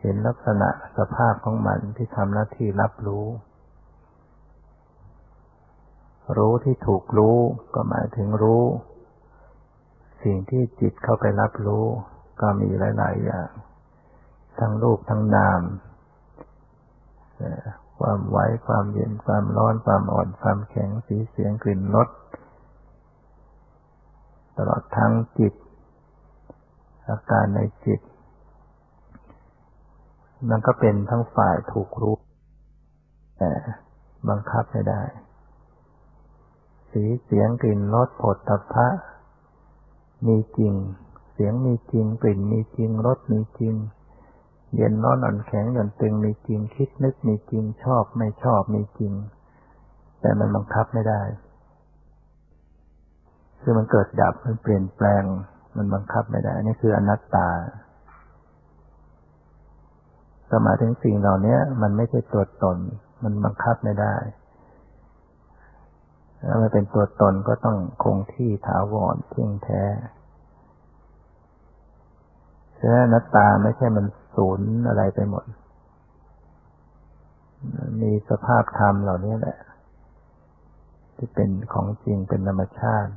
[0.00, 0.68] เห็นลักษณะ
[0.98, 3.26] สภาพของมันที่ทำหน้าที่รับรู้
[6.36, 7.36] รู้ที่ถูกรู้
[7.74, 8.64] ก็หมายถึงรู้
[10.22, 11.84] สิ่งที่จิตเข้าไปรับรู้
[12.40, 13.50] ก็มีหลาย ๆ อย่าง
[14.60, 15.60] ทั้งรูปทั้งนาม
[18.00, 22.08] ความไหวความเย็น ความร้อน ความอ่อน ความแข็ง สีเสียงกลิ่นรส
[24.56, 25.54] ตลอดทั้งจิต
[27.08, 28.00] อาการในจิต
[30.50, 32.16] มันก็เป็นทั้งฝ่ายถูกรู้
[33.38, 33.52] แต่
[34.28, 35.02] บังคับไม่ได้
[36.92, 38.86] สีเสียงกลิ่นรสผลตภะ
[40.26, 40.74] มีจริง
[41.32, 43.74] เสียงมีจริง กลิ่นมีจริง รสมีจริง
[44.76, 49.12] เย็นร้อนอ่อนแข็งหย่อนตึงมีจริงคิดนึกมีจริงชอบไม่ชอบมีจริง
[50.20, 51.22] แต่มันบังคับไม่ได้
[53.60, 55.24] คือมันเกิดดับมันเปลี่ยนแปลง
[55.76, 57.48] มันบังคับไม่ได้นี่คืออนัตตา
[60.50, 62.78] สมาถึงสิ่งเหล่านี้มันไม่ใช่ตัวตน
[63.24, 64.14] มันบังคับไม่ได้
[66.46, 69.84] ถ้ามันเป็นตัวตนก็ต้องคงที่ถาวรเที่ยงแท้
[72.78, 75.44] ฉะนั้นนัตตาไม่ใช่มันศูนย์อะไรไปหมด
[78.02, 79.58] มีสภาพธรรมเหล่านี้แหละ
[81.16, 83.12] ที่เป็นของจริงเป็นธรรมชาติ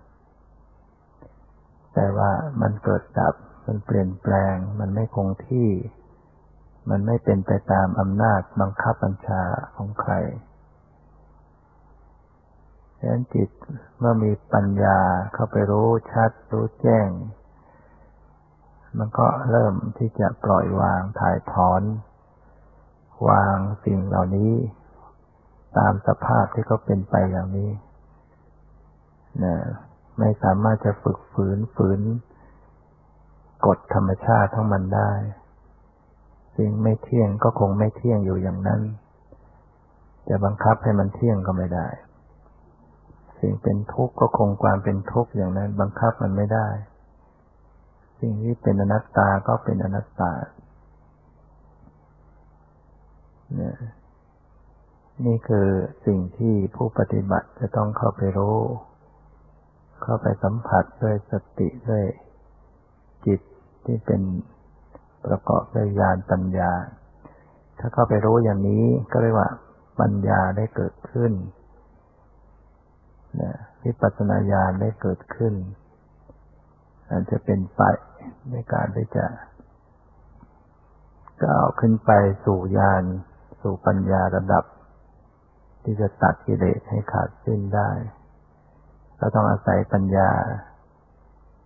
[1.93, 3.35] แต่ว่ามันเกิดดับ
[3.67, 5.69] มันเปลี่ยนแปลง มันไม่คงที่
[6.89, 9.43] มันไม่เป็นไปตามอำนาจบังคับบัญชา
[9.75, 10.13] ของใคร
[12.97, 13.49] ฉะนั้นจิต
[13.99, 14.99] เมื่อมีปัญญา
[15.33, 17.07] เข้าไปรู้ชัด รู้แจ้ง
[18.97, 21.81] มันก็เริ่มที่จะปล่อยวางถ่ายถอน
[23.29, 24.53] วางสิ่งเหล่านี้
[25.77, 27.71] ตามสภาพที่เขาเป็นไปอย่างนี้
[29.43, 29.55] นะ
[30.19, 32.01] ไม่สามารถจะฝึกฝืนฝืน
[33.65, 35.11] กฎธรรมชาติทั้งมันได้
[36.57, 38.81] สิ่งไม่เที่ยงก็คงไม่เที่ยงอยู่อย่างนั้น
[40.27, 41.87] จะบังคับให้มันเที่ยงก็ไม่ได้
[43.39, 46.67] สิ่งเป็นทุกข์ก็คงความเป็นทุกข์อย่างนั้น บังคับมันไม่ได้
[48.25, 50.31] สิ่งที่เป็นอนัตตาก็เป็นอนัตตา
[53.55, 53.75] เนี่ย
[55.25, 55.67] นี่คือ
[56.05, 58.59] สิ่งที่ผู้ปฏิบัติจะต้องเข้าไปรู้
[60.03, 62.05] เข้าไปสัมผัสด้วยสติด้วย
[63.25, 63.41] จิต
[63.85, 64.21] ที่เป็น
[65.25, 66.71] ประกอบด้วยญาณปัญญา
[67.79, 69.49] ถ้าเข้าไปรู้อย่างนี้ก็เรียกว่า
[69.99, 71.31] ปัญญาได้เกิดขึ้น
[73.83, 75.53] วิปัสสนาญาณได้เกิดขึ้น
[77.09, 77.81] อาจจะเป็นไป
[78.51, 79.25] ในการที่จะ
[81.43, 82.11] ก้าวขึ้นไป
[82.45, 83.03] สู่ญาณ
[83.61, 84.63] สู่ปัญญาระดับ
[85.83, 87.89] ที่จะตัดกิเลสให้ขาดสิ้นได้
[89.17, 90.31] เราต้องอาศัยปัญญา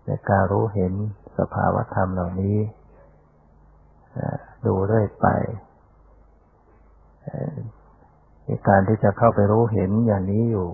[0.06, 0.94] ในการรู้เห็น
[1.38, 2.58] สภาวธรรมเหล่านี้
[4.66, 5.28] ดูเรื่อยไป
[8.46, 10.70] ในการที่จะเข้าไปรู้เห็นอย่างนี้อยู่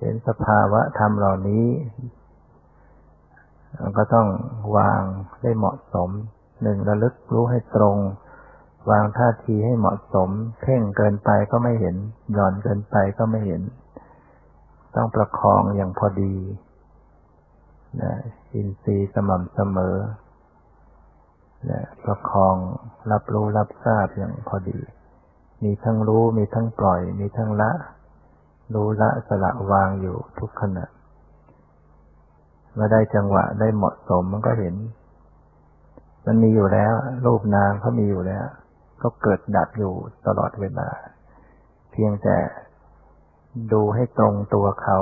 [0.00, 1.66] เห็นสภาวะธรรมเหล่านี้
[3.96, 4.28] ก็ต้อง
[4.76, 5.02] วาง
[5.42, 6.10] ได้เหมาะสม
[6.62, 7.96] หนึ่งระลึกรู้ให้ตรง
[8.90, 10.30] วางท่าทีให้เหมาะสม
[10.60, 11.96] เพ่งเกินไปก็ไม่เห็น
[12.32, 13.62] หย่อนเกินไปก็ไม่เห็น
[14.94, 16.34] ต้องประคองอย่างพอดี
[18.02, 18.12] นะ
[18.54, 19.96] อินทรีย์สม่ำเสมอ
[21.70, 22.56] นะประคอง
[23.10, 24.78] รับรู้รับทราบอย่างพอดี
[25.64, 27.70] มีทั้งรู้มีทั้งปล่อย มีทั้งละ
[28.74, 30.84] รู้ละสละวางอยู่ทุกขณะ
[32.74, 34.74] เมื่อได้จังหวะได้เหมาะสมมันก็เห็น
[36.26, 36.92] มันมีอยู่แล้ว
[37.26, 38.44] รูปนามเขามีอยู่แล้ว
[39.02, 39.92] ก็เกิดดับอยู่
[40.26, 40.88] ตลอดเวลา
[41.92, 42.36] เพียงแต่
[43.72, 44.98] ดูให้ตรงตัวเขา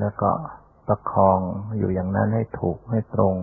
[0.00, 0.30] แล้วก็
[0.86, 1.38] ประคอง
[1.78, 3.34] อยู่อย่างนั้นให้ถูกให้ตรง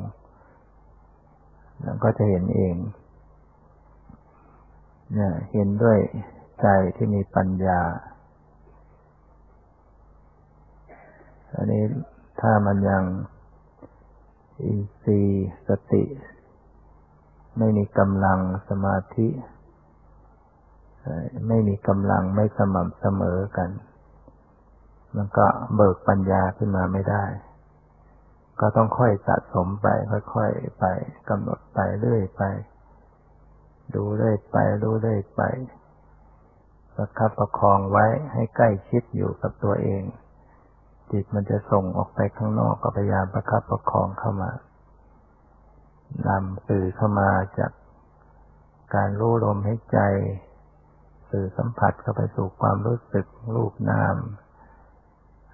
[1.84, 2.76] แล้วก็จะเห็นเอง
[5.14, 5.98] เนี่ยเห็นด้วย
[6.62, 7.82] ใจที่มีปัญญา
[11.56, 11.84] อันนี้
[12.42, 13.04] ถ้ามันยัง
[14.64, 16.04] อินทรีย์สติ
[17.58, 18.40] ไม่มีกำลัง
[18.70, 19.28] สมาธิ
[21.48, 23.70] ไม่มีกำลังไม่สม่ำเสมอกัน
[25.16, 27.26] มันก็เบิกปัญญาขึ้นมาไม่ได้
[28.60, 29.88] ก็ต้องค่อยสะสมไป
[30.34, 30.86] ค่อยๆไป
[31.30, 32.44] กำหนดไปเรื่อยไป
[33.96, 35.42] ดูเรื่อยไปดูเรื่อยไป
[36.96, 40.04] ประคับประคองไว้ให้ใกล้ชิดอยู่กับตัวเอง
[41.12, 44.52] จิตมันจะส่งออกไปข้างนอกก็พยายามประคับประคองเข้ามา
[46.28, 47.72] นำสื่อเข้ามาจาก
[48.96, 50.00] การรู้ลมให้ใจ
[51.30, 53.26] สื่อสัมผัสเข้าไปสู่ความรู้สึก
[53.56, 54.16] รูปนาม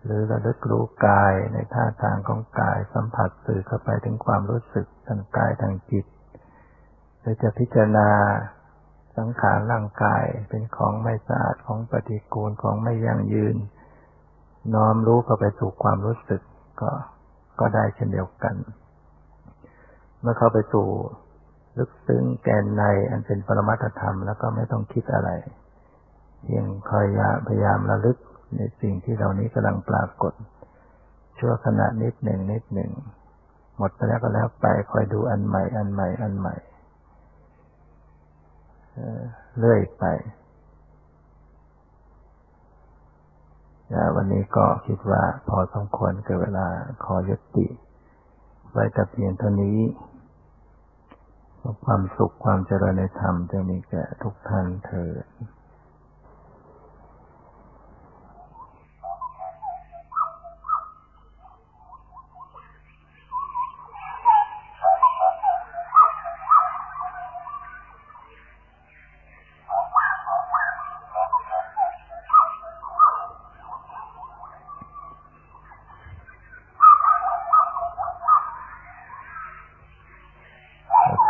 [0.03, 6.05] หรือระลึกรู้กายในท่าทางของกายสัมผัสสื่อเข้าไปถึงความรู้สึกทางกายทางจิต
[7.19, 8.09] หรือจะพิจารณา
[9.17, 13.55] สังขารร่างกายเป็นของไม่สะอาดของปฏิกูลของไม่ยั่งยืน
[14.75, 16.41] น้อมรู้เข้าไปสู่ความรู้สึก
[16.81, 16.91] ก็
[17.59, 18.55] ก็ได้เช่นเดียวกัน
[20.21, 20.87] เมื่อเข้าไปสู่
[21.77, 25.29] ลึกซึ้งแกนในอันเป็นปรมัตธรรมแล้วก็ไม่ต้องคิดอะไร
[26.43, 27.05] เพียงคอย
[27.47, 28.17] พยายามระลึก
[28.55, 30.33] ในสิ่งที่เหล่านี้กำลังปรากฏ
[31.39, 32.91] ชั่วขณะนิดหนึ่งนิดหนึ่ง
[33.77, 36.55] หมดไปแล้วก็แล้วไปคอยดูอันใหม่ อันใหม่ อันใหม่
[39.59, 40.05] เรื่อยไป
[44.15, 46.67] วันนี้ก็คิดว่าพอสมควรเกิดเวลา
[47.03, 47.67] ขอยุติ
[48.71, 49.79] ไว้แต่เพียงเท่านี้
[51.85, 55.23] ความสุขความเจริญในธรรมจะมีแก่ทุกท่านเถิด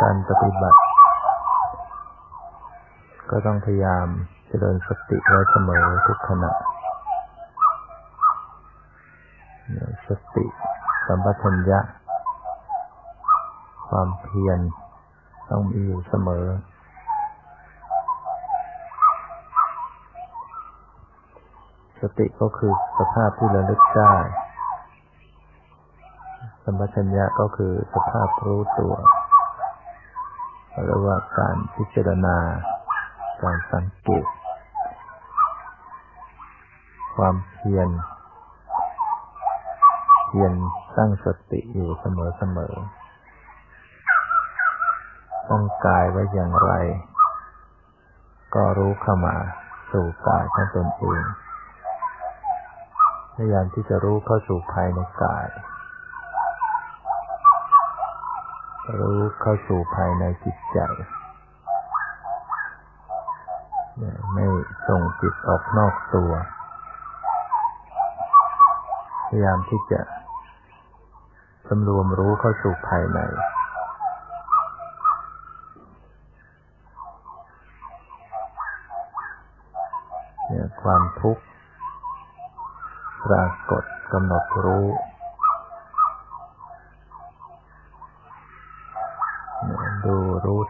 [0.02, 0.80] การปฏิบัติ
[3.30, 4.06] ก็ต้องพยายาม
[4.46, 6.52] เจริญสติไว้เสมอทุกขณะ
[10.06, 10.44] สติ
[11.06, 11.80] สัมปชัญญะ
[13.88, 14.60] ความเพียร
[15.50, 16.46] ต้องมีอยู่เสมอ
[22.00, 24.14] สติก็คือสภาพที่ระลึกได้
[26.64, 28.94] สัมปชัญญะก็คือสภาพรู้ตัว
[30.72, 32.36] เรียกว่าการพิจารณา
[33.42, 34.26] การสังเกต
[37.16, 37.88] ความเพียร
[40.26, 40.52] เพียร
[40.96, 42.74] ตั้งสติอยู่เสมอเสมอ
[45.48, 46.72] ตั้งกายไว้อย่างไร
[48.54, 49.36] ก็รู้เข้ามา
[49.92, 51.22] สู่กายของตนเอง
[53.34, 55.46] พยายามที่จะรู้เข้าสู่ภายในกาย
[58.98, 60.78] รู้เข้าสู่ภายในจิตใจ
[64.32, 64.46] ไม่
[64.88, 66.32] ส่งจิตออกนอกตัว
[69.26, 70.00] พยายามที่จะ
[71.68, 73.18] สำรวมรู้เข้าสู่ภายใน
[80.46, 81.42] เนี่ยความทุกข์
[83.26, 84.86] ปรากฏกำหนดรู้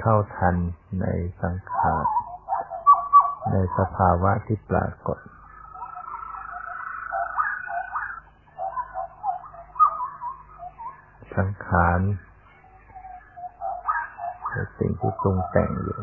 [0.04, 0.56] เท่าทัน
[1.00, 1.06] ใน
[1.42, 2.06] สังขาร
[3.50, 5.18] ในสภาวะที่ปรากฏ
[11.36, 12.00] สังขาร
[14.48, 16.00] เป็นสิ่งที่ปรุงแต่งอยู่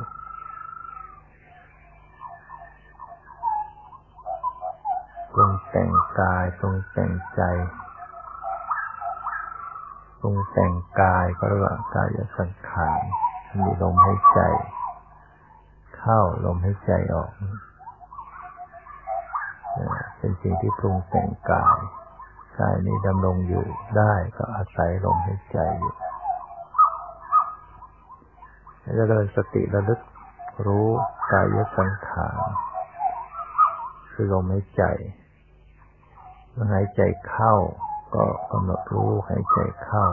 [5.34, 7.42] ปรุงแต่งกายปรุงแต่งใจ
[10.20, 13.02] ปรุงแต่งกายก็เรียกว่ากายสังขาร
[13.58, 14.40] มีลมหายใจ
[15.98, 17.32] เข้าลมหายใจออก
[20.18, 21.80] เป็นสิ่งที่ปรุงแต่งกาย
[22.60, 23.66] กายนี้ดำรงอยู่
[23.98, 25.94] ได้ก็อาศัยลมหายใจอยู่
[28.82, 30.02] แล้วเดินสติระลึก
[30.66, 30.88] รู้
[31.32, 32.50] กายสังขาร
[34.12, 34.84] คือลมหายใจ
[36.54, 37.54] เมื่อหายใจเข้า
[38.14, 40.06] ก็กำหนดรู้หายใจเข้า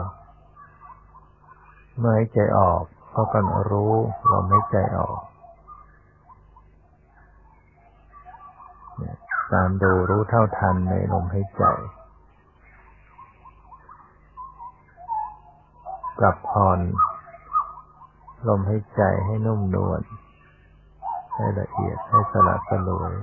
[1.97, 2.83] เมื่อหายใจออก
[3.19, 3.93] ก็กำหนรู้
[4.31, 5.19] ลมหายใจออก
[9.51, 11.63] ตามดูรู้เท่าทันในลมหายใจ
[16.17, 16.79] ปรับผ่อน
[18.47, 20.01] ลมหายใจให้นุ่มนวล
[21.35, 23.13] ให้ละเอียดให้สลัดสลวย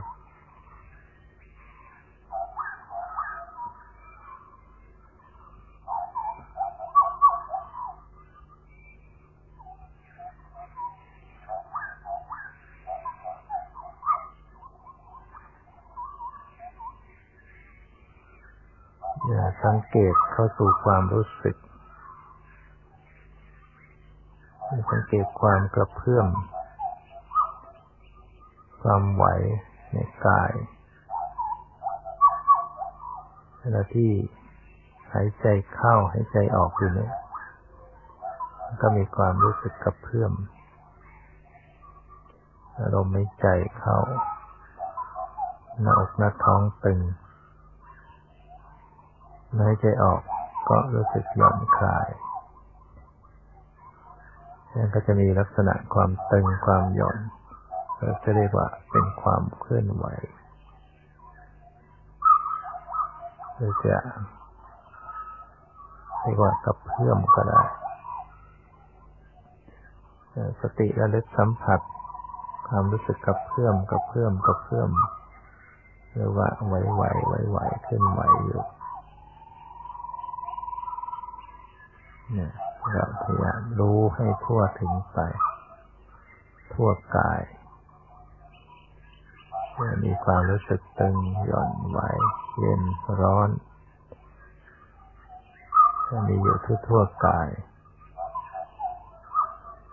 [19.63, 21.57] สัง เกตเข้าสู่ความรู้สึก
[24.91, 26.27] สังเกตความกระเพื่อม
[28.83, 29.25] ความไหว
[29.93, 30.53] ในกาย
[33.59, 34.11] เวลาที่
[35.13, 37.13] หายใจเข้าหายใจออกอยู่เนี่ย
[38.81, 40.33] ก็มีความรู้สึกกระเพื่อม
[42.81, 43.47] อารมณ์ไม่ใจ
[43.79, 43.99] เข้า
[45.81, 47.01] หน้าอกหน้าท้องตึง
[49.59, 50.21] หายใจออก
[50.69, 52.09] ก็รู้สึกหย่อนคลาย
[54.75, 57.19] นั่นก็จะมีลักษณะความตึงความหย่อน
[57.97, 60.07] เราจะเรียกว่าเป็นความเคลื่อนไหว
[63.55, 63.97] หรือจะ
[66.21, 67.63] เรียกว่ากับเพื่อมก็ได้
[70.61, 71.81] สติระลึกสัมผัส
[72.69, 74.91] ความรู้สึกกับเพื่อมกับเพื่อมกับเพื่อม
[76.13, 78.63] หรือว่าไหวไหวไหวไหวขึ้นไหวอยู่
[82.33, 82.53] เนี่ย
[82.93, 85.19] เราพยายามรู้ให้ทั่วถึงไป
[86.73, 87.43] ทั่วกาย
[90.05, 91.99] มีความรู้สึกตึงหย่อนไหว
[92.59, 92.83] เย็น
[93.21, 93.51] ร้อน
[96.09, 96.57] จะมีอยู่
[96.89, 97.49] ทั่วๆกาย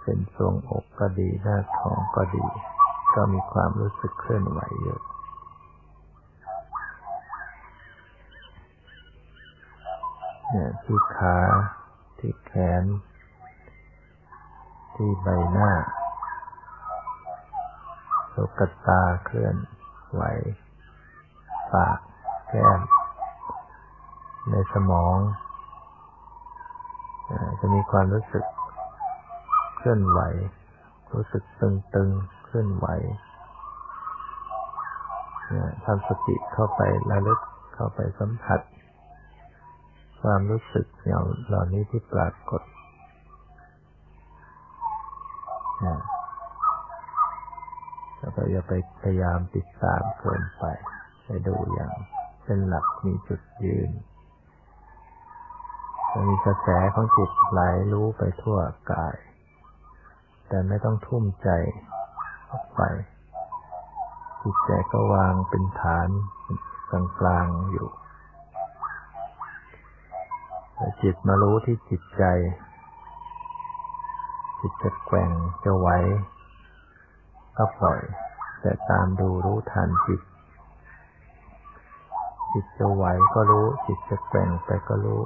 [0.01, 2.45] เป็นทรวงอกก็ดีหน้าท้องก็ดี
[3.15, 4.99] ก็มีความรู้สึกเคลื่อนไหวอยู่
[10.49, 11.38] เนี่ยที่ขา
[12.24, 12.84] ที่แขน
[14.95, 15.72] ที่ใบหน้า
[18.36, 19.55] ลูกตาเคลื่อน
[20.11, 20.24] ไหว
[21.72, 21.97] ปาก
[22.49, 22.80] แก้ม
[24.49, 25.17] ในสมอง
[27.59, 28.45] จะมีความรู้สึก
[29.78, 30.22] เคลื่อนไหว
[31.13, 32.88] รู้สึกตึงๆ เคลื่อนไหว
[35.86, 37.39] ทำสติเข้าไประลึก
[37.74, 38.59] เข้าไปสัมผัส
[40.22, 40.88] ความรู้สึก
[41.47, 42.61] เหล่านี้ที่ปรากฏ
[48.19, 50.63] แล้วก็อย่าไปพยายามติดตามเกินไป
[51.26, 51.93] ไปดูอย่าง
[52.43, 53.91] เป็นหลักมีจุดยืน
[56.11, 57.61] จะมีกระแสของจิตไหล
[57.93, 58.59] รู้ไปทั่ว
[58.91, 59.15] กาย
[60.47, 61.49] แต่ไม่ต้องทุ่มใจ
[62.51, 62.82] ออกไป
[64.41, 66.09] จิตใจก็วางเป็นฐาน
[67.19, 67.88] กลางๆอยู่
[71.01, 72.23] จิตมารู้ที่จิตใจ
[74.59, 75.32] จิตจะแกว่ง
[75.63, 75.89] จะไหว
[77.57, 78.01] ก็ปล่อย
[78.61, 80.21] แต่ตามดูรู้ทันจิต
[82.53, 85.21] จิตจะไหวก็รู้ จิตจะแกว่งไปก็รู้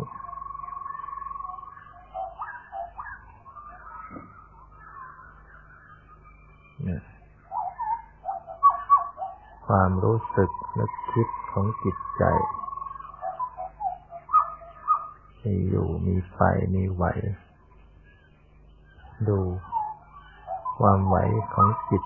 [9.67, 12.23] ความรู้สึกนึกคิดของจิตใจ
[15.45, 16.39] มีอยู่มีไป
[16.75, 17.03] มีไหว
[19.29, 19.39] ดู
[20.79, 21.17] ความไหว
[21.53, 22.03] ของจิต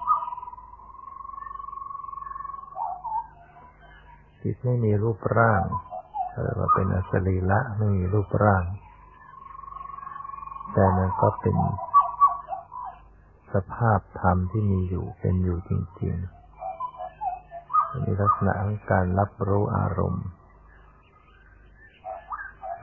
[4.41, 5.63] จิตไม่มีรูปร่าง
[6.43, 8.63] เรียกว่าเป็นอสรีละไม่มีรูปร่าง
[10.73, 11.57] แต่มันก็เป็น
[13.53, 15.71] สภาพธรรมที่มีอยู่เป็นอยู่จ
[16.01, 20.25] ริงๆมีลักษณะของการรับรู้อารมณ์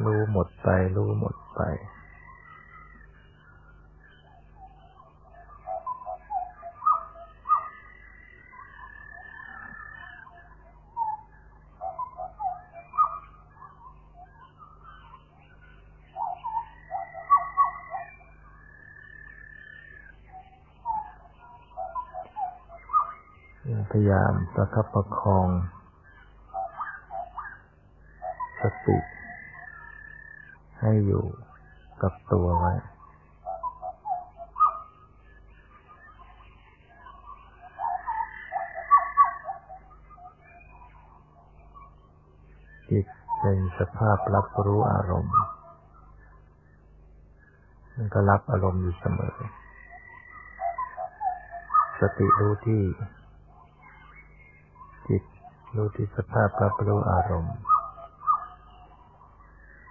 [0.04, 1.60] รู้หมดไป รู้หมดไป
[23.90, 25.48] พยายามประคับประคอง
[28.60, 28.96] สติ
[30.88, 31.24] ให้อยู่
[32.02, 32.72] กับตัวไว้
[42.90, 43.06] จิต
[43.38, 45.36] เป็นสภาพรับรู้อารมณ์
[47.94, 49.36] มันก็รับอารมณ์อยู่เสมอ
[52.00, 52.82] สติรู้ที่
[55.08, 55.22] จิต
[55.76, 57.56] รู้ที่สภาพรับรู้อารมณ์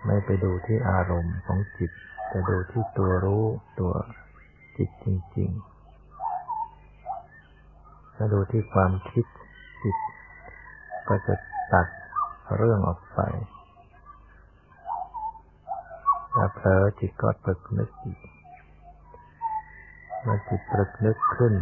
[0.03, 1.91] ไม่ไปดูที่อารมณ์ของจิต
[2.29, 3.43] แต่ดูที่ตัวรู้
[3.79, 3.93] ตัว
[4.77, 5.75] จิตจริงๆ
[8.15, 9.25] ถ้าดูที่ความคิด
[9.83, 9.97] จิต
[11.07, 11.35] ก็จะ
[11.73, 11.87] ตัด
[12.57, 13.19] เรื่องออกไป
[16.33, 18.19] ถ้าเผลอจิตก็ตรึกนึกอีก
[20.21, 21.53] เมื่อจิตตรึกนึกขึ้น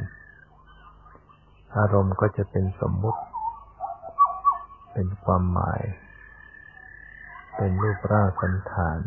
[1.77, 3.21] อารมณ์ก็จะเป็นสมมุติ
[4.93, 5.81] เป็นความหมาย
[7.55, 8.99] เป็นรูปร่างสันฐาน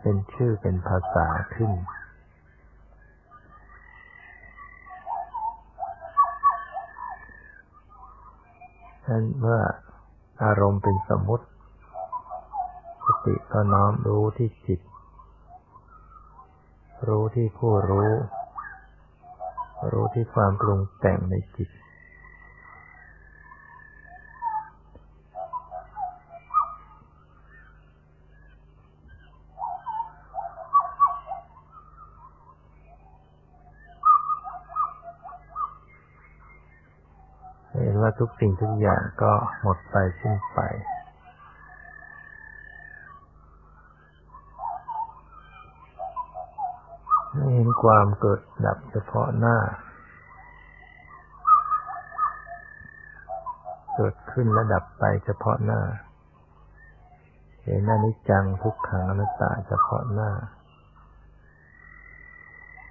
[0.00, 1.72] เป็นชื่อเป็นภาษาขึ้น
[9.06, 9.60] นั้นเมื่อ
[10.44, 11.46] อารมณ์เป็นสมมติ
[13.04, 14.80] สติก็น้อมรู้ที่จิต
[17.08, 18.10] รู้ที่ผู้รู้
[19.92, 21.68] รู้ที่ความปรุงแต่งในจิต
[38.02, 39.32] ว่าทุกสิ่งทุกอย่างก็
[39.62, 40.60] หมดไปสิ้นไป
[47.34, 49.56] ไม่เห็นความเกิดดับเฉพาะหน้า
[53.96, 55.80] เกิดขึ้นและดับไปเฉพาะหน้า
[57.64, 60.30] เห็นอนิจจังทุกขังอนัตตาเฉพาะหน้า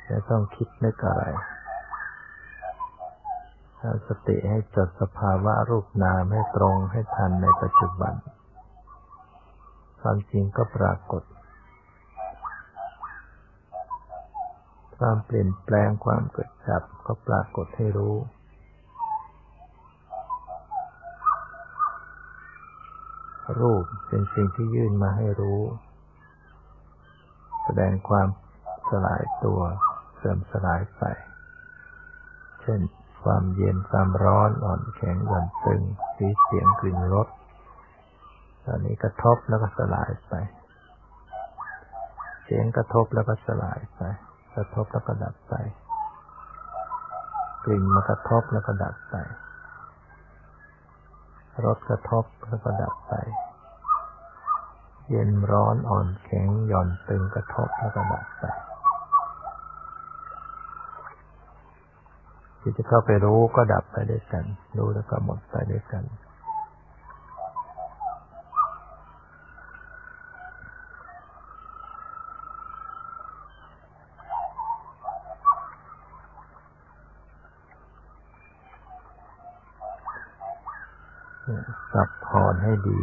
[0.05, 1.24] ไม่ต้องคิดนึกอะไร
[3.82, 8.13] เอาสติให้จดสภาวะรูปนามให้ตรงให้ทันในปัจจุบัน
[10.01, 11.23] ความจริงก็ปรากฏ
[14.97, 18.15] ความเปลี่ยนแปลงความเกิดดับก็ปรากฏให้รู้
[23.59, 25.61] รูปเป็นสิ่งที่ยื่นมาให้รู้
[27.63, 28.27] แสดงความ
[28.89, 29.61] สลายตัว
[30.15, 31.03] เสื่อมสลายไป
[32.61, 32.82] เช่น
[33.24, 35.82] ความเย็นความร้อนอ่อนแข็งหย่อนตึง
[36.15, 37.28] สีเสียงกลิ่นรส
[38.65, 40.34] ตอนนี้กระทบแล้วก็สลายไป
[42.43, 44.01] เสียงกระทบแล้วก็สลายไป
[44.55, 45.53] กระทบแล้วก็ดับไป
[47.65, 49.15] กลิ่นมากระทบแล้วก็ดับไป
[51.65, 53.13] รสกระทบแล้วก็ดับไป
[55.09, 58.45] เย็นร้อนอ่อนแข็งหย่อนตึงกระทบแล้วก็ดับไป
[62.62, 64.43] ที่จะเข้าไปรู้ก็ดับไปด้วยกัน
[64.78, 66.03] รู้แล้วก็หมดไปด้วยกัน
[81.93, 82.99] สับพรให้ดี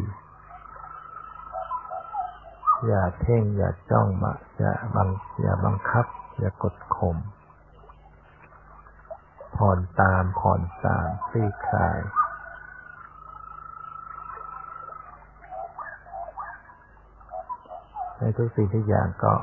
[2.86, 5.08] อย่าเพ่ง อย่าจ้องมาอย่าบัง
[5.40, 6.06] อย่าบังคับ
[6.38, 7.16] อย่ากดข่ม
[9.56, 11.98] ผ่อนตามผ่อนตามคลี่คลาย
[18.18, 19.34] ในทุกสิ่งทุกอย่างก็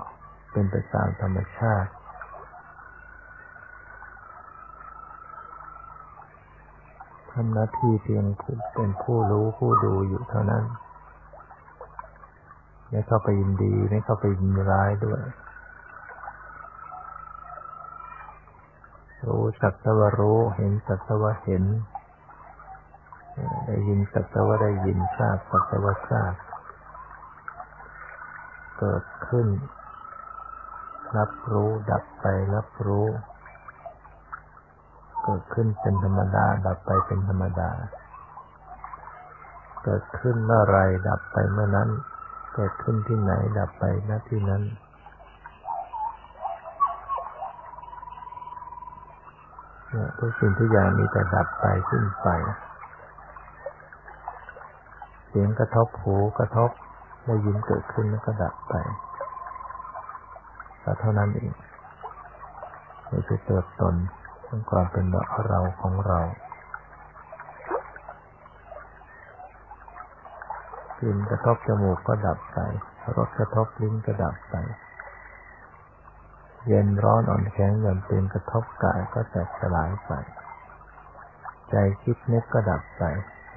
[0.51, 1.91] เป็นไปตามธรรมชาติ
[7.31, 8.25] ทำหน้าที่เพียง
[8.73, 10.63] เป็นผู้รู้ผู้ดูอยู่เท่านั้น
[12.89, 15.21] ไม่เข้าไปยินดี ไม่เข้าไปยินร้ายด้วย
[19.27, 21.63] รู้ สักตะวรู้ เห็นสักตะวเห็น
[23.65, 26.33] ได้ยินสักตะวได้ยินทราบสักตะวทราบ
[28.79, 29.47] เกิดขึ้น
[31.17, 32.25] รับรู้ดับไป
[32.55, 33.07] รับรู้
[35.23, 37.71] เกิดขึ้นเป็นธรรมดา ดับไปเป็นธรรมดา
[39.83, 40.77] เกิดขึ้นเมื่อไร
[41.07, 41.89] ดับไปเมื่อนั้น
[42.55, 44.63] เกิดขึ้นที่ไหนดับไปณที่นั้น
[50.19, 52.27] ทุกสิ่งทุกอย่างมีแต่ดับไปสิ้นไป
[55.27, 56.69] เสียงกระทบหูกระทบ
[57.25, 58.75] ได้ยินเกิดขึ้นแล้วก็ดับไป
[60.81, 61.53] แต่เท่านั้นเอง
[63.07, 63.95] ไม่ใช่ตัวตน
[64.47, 65.05] ของความเป็น
[65.47, 66.19] เราของเรา
[70.99, 72.59] กลิ่นกระทบจมูกก็ดับไป
[73.17, 74.55] รสกระทบลิ้นก็ดับไป
[76.67, 80.11] เย็นร้อนอ่อนแข็งหย่อนตึงกระทบกายก็แตกสลายไป
[81.69, 83.03] ใจคิดนึกก็ดับไป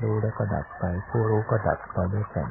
[0.02, 2.48] รู้แล้วก็ดับไป ผู้รู้ก็ดับไปด้วยกัน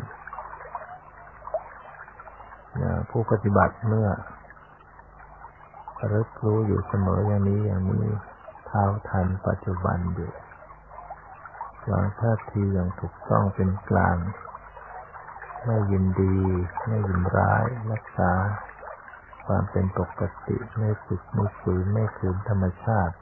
[3.10, 4.10] ผู้ปฏิบัติเมื่อ
[6.14, 8.08] รึกรู้อยู่เสมออย่างนี้อย่างนี้
[8.68, 10.32] เท่าทันปัจจุบันอยู่
[11.91, 14.18] วางท่าทีอย่างถูกต้องเป็นกลาง
[15.66, 16.36] ไม่ยินดี
[16.88, 18.32] ไม่ยินร้าย รักษา
[19.45, 23.15] ความเป็นปกติไม่ฝึกไม่ฝืนไม่คืนธรรมชาติ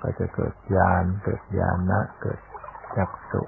[0.00, 2.40] ก็จะเกิดญาณเกิดญาณนะเกิด
[2.96, 3.42] จักสุ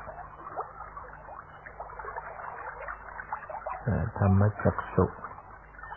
[4.19, 5.07] ธรรมจักสุ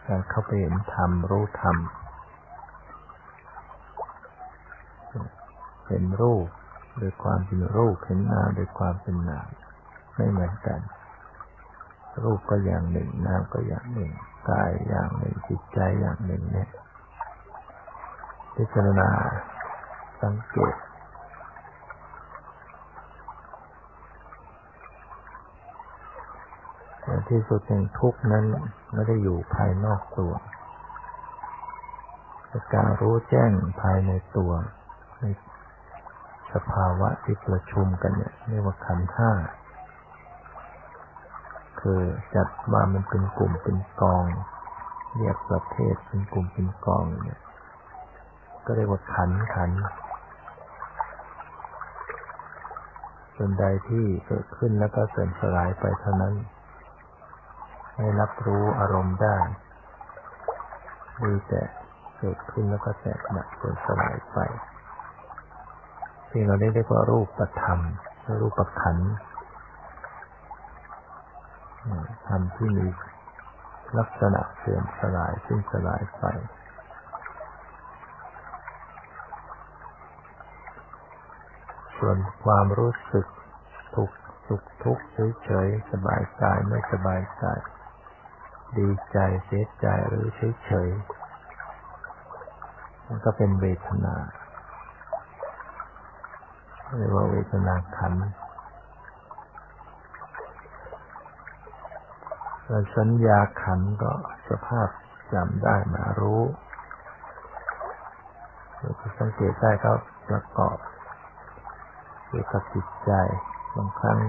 [0.08, 1.78] การเข้าไปเห็นธรรมรู้ธรรม
[5.88, 6.48] เห็นรูป
[6.98, 9.48] โดยความเป็นรูปเห็นนามโดยความเป็นนาม
[10.16, 10.80] ไม่เหมือนกัน
[12.24, 14.12] รูปก็อย่างหนึ่งนามก็อย่างหนึ่ง
[14.50, 16.70] กายอย่างหนึ่งจิตใจอย่างหนึ่งเนี่ย
[18.56, 19.10] พิจารณา
[20.22, 20.76] สังเกต
[27.30, 28.46] ที่สุดแห่งทุกนั้น
[28.94, 30.34] ไม่ได้อยู่ภายนอกตัว
[32.50, 34.52] แต่การรู้แจ้งภายในตัว
[35.20, 35.26] ใน
[36.54, 39.32] สภาวะที่ประชุมกันเนี่ยเรียกว่าขันธ์ห้า
[41.82, 42.02] คือ
[42.36, 44.26] จัดว่ามันเป็นกลุ่มเป็นกอง
[45.18, 47.40] เรียกประเภทเป็นกลุ่มเป็นกองเนี่ย
[48.66, 49.72] ก็เรียกว่าขันขัน
[53.36, 56.34] ส่วนใดที่เกิดขึ้นแล้วก็เสื่อมสลายไปเท่านั้น
[57.96, 59.38] ให้รับรู้อารมณ์ได้
[61.24, 61.62] มีแต่
[62.20, 64.40] เกิดขึ้นแล้วก็แตกดับเสื่อมสลายไป
[66.32, 67.80] สิ่งเราได้เรียกว่ารูปธรรม
[68.42, 69.12] รูปขันธ์
[72.28, 72.88] ธรรมที่มี
[73.98, 76.24] ลักษณะเสื่อมสลายสิ้นสลายไป
[81.98, 83.26] ส่วนความรู้สึก
[83.96, 84.10] ทุก
[84.48, 85.04] สุขทุกข์
[85.44, 87.60] เฉยๆสบายกายไม่สบายกาย
[88.78, 90.26] ดีใจเสียใจหรือ
[90.66, 94.16] เฉยๆมันก็เป็นเวทนา
[96.98, 98.14] เรียกว่าเวทนาขัน
[102.70, 104.12] แล้วสัญญาขันก็
[104.50, 104.90] สภาพ
[105.34, 106.42] จำได้มารู้
[108.78, 109.94] เราสังเกตได้เขา
[110.30, 110.78] ประกอบ
[112.28, 113.12] เกี่ยวกับจิตใจ
[113.76, 114.20] บางครั้ง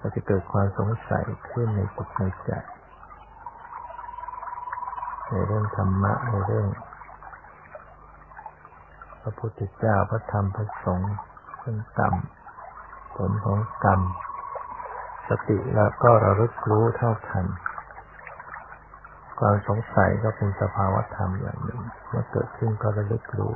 [0.00, 2.50] ก็จะเกิดความสงสัยขึ้นในจิตในใจ
[5.28, 6.68] ในเรื่องธรรมะในเรื่อง
[9.20, 11.14] พระพุทธเจ้าพระธรรมพระสงฆ์
[11.58, 12.14] เรื่องกรรม
[13.16, 14.00] ผลของกรรม
[15.28, 17.46] สติแล้วก็ระลึกรู้เท่าทัน
[19.38, 23.54] ความสงสัยก็เป็นสภาวะธรรมอย่างหนึ่ง เมื่อเกิดขึ้นก็ระลึกรู้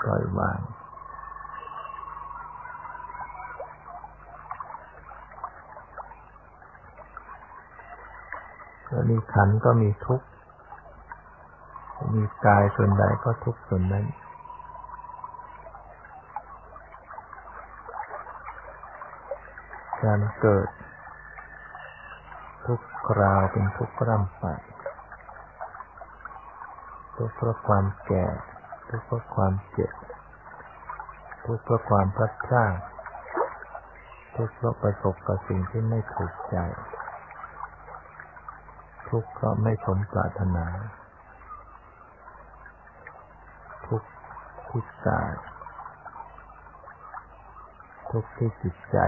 [0.00, 0.60] ปล่อยวาง
[8.88, 10.26] แล้วมีขันก็มีทุกข์
[12.14, 14.06] มีกายส่วนใดก็ทุกข์ส่วนนั้น
[20.04, 20.68] การเกิด
[22.66, 24.44] ทุกคราวเป็นทุกข์ร่ำไป
[27.16, 28.26] ทุกข์เพราะความแก่
[28.88, 29.92] ทุกข์เพราะความเจ็บ
[31.44, 32.74] ทุกข์เพราะความพลัดพราก
[34.36, 36.56] ทุกข์เพราะประสบกับสิ่งที่ไม่ถูกใจ
[39.08, 40.66] ทุกข์เพราะไม่สมปรารถนา
[43.86, 44.08] ทุกข์
[44.68, 45.32] ที่กาย
[48.10, 48.98] ทุกข์ที่จิตใจ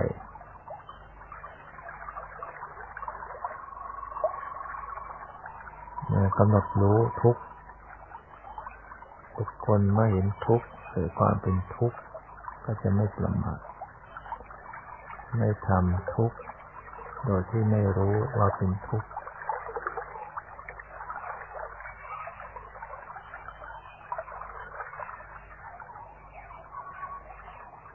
[6.39, 7.37] กำหนดรู้ทุก
[9.37, 11.99] ทุกคนเมื่อเห็นทุกข์หรือความเป็นทุกข์
[12.65, 13.61] ก็จะไม่ประมาท
[15.39, 16.37] ไม่ทำทุกข์
[17.27, 19.09] โดยที่ไม่รู้ว่าเป็นทุกข์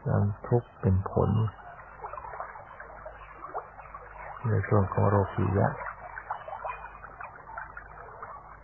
[0.04, 1.30] ความทุกข์เป็นผล
[4.48, 5.68] ในช่วงของโรคียะ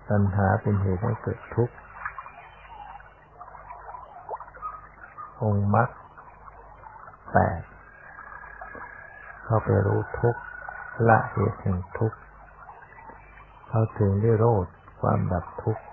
[0.10, 1.76] ตัณหาเป็นเหตุให้เกิดทุกข์
[5.44, 5.90] องค์มรรค
[7.32, 7.62] แปด
[9.44, 10.42] เข้าไปรู้ทุกข์
[11.10, 12.18] ละเหตุแห่งทุกข์
[13.68, 14.68] เข้าถึงได้โรด
[15.02, 15.84] ความดับทุกข์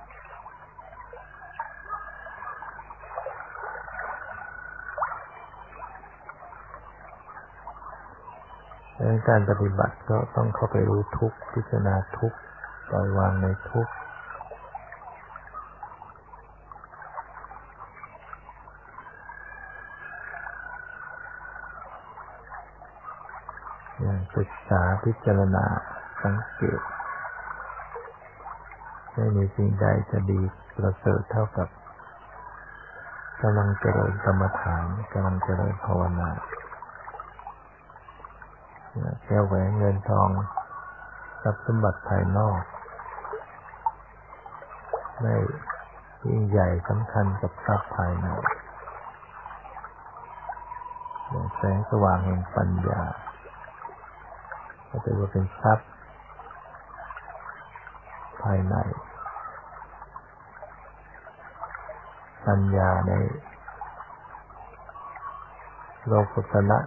[8.98, 12.38] ดังการปฏิบัติก็ต้องเข้าไปรู้ทุกข์พิจารณาทุกข์
[12.88, 13.94] ปล่อยวางในทุกข์
[24.00, 25.64] อย่างศึกษาพิจารณา
[26.22, 26.80] สังเกต
[29.14, 30.40] ไม่มีสิ่งใดจะดี
[30.76, 31.68] ประเสริฐเท่ากับ
[33.42, 36.30] กำลังเจริญกรรมฐานกำลังเจริญภาวนา
[39.24, 40.30] แก้วแหวนเงินทอง
[41.42, 42.60] ทรัพย์สมบัติภายนอก
[45.20, 45.36] ไม่
[46.28, 48.28] ยิ่งใหญ่สำคัญกับทรัพย์ภายใน
[51.56, 53.02] แสงสว่างแห่งปัญญา
[54.88, 55.88] ก็จะว่าเป็นทรัพย์
[58.42, 58.74] ภายใน
[62.46, 63.12] ปัญญาใน
[66.06, 66.80] โลกุตละ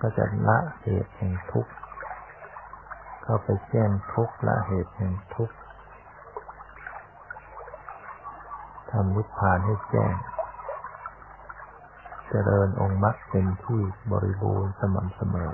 [0.00, 1.72] ก็จะละเหตุแห่งทุกข์
[3.22, 5.56] เข้าไปแจ้งทุกข์ละเหตุแห่งทุกข์
[8.98, 10.14] ทำนิพพานให้แจ้ง
[12.28, 15.52] เจริญองค์มรรคเป็นที่บริบูรณ์สม่ำเสมอ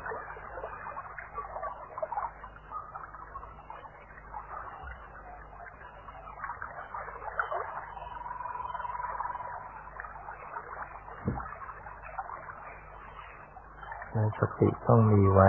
[14.39, 15.49] สติต้องมีไว้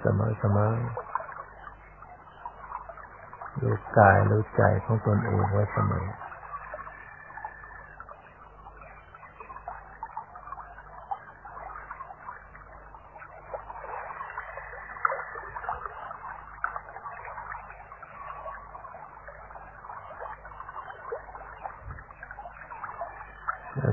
[0.00, 0.72] เสมอเสมอ
[3.60, 6.06] ดูกายดูใจของตนเองไว้เสมอ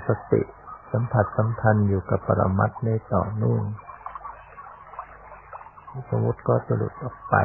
[0.08, 0.42] สติ
[0.92, 3.64] สัมผัสสัม พันธ์อยู่กับปรมัตในต่อเนื่อง
[6.10, 7.36] สมมติก็จะหลุดออกไป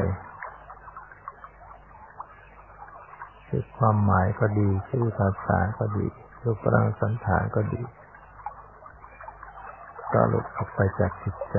[3.48, 6.06] ชื่อความหมายก็ดีชื่อภาษาก็ดี
[6.42, 7.82] รูปร่างสันฐานก็ดี
[10.12, 11.58] ก็หลุดออกไปจากจิตใจ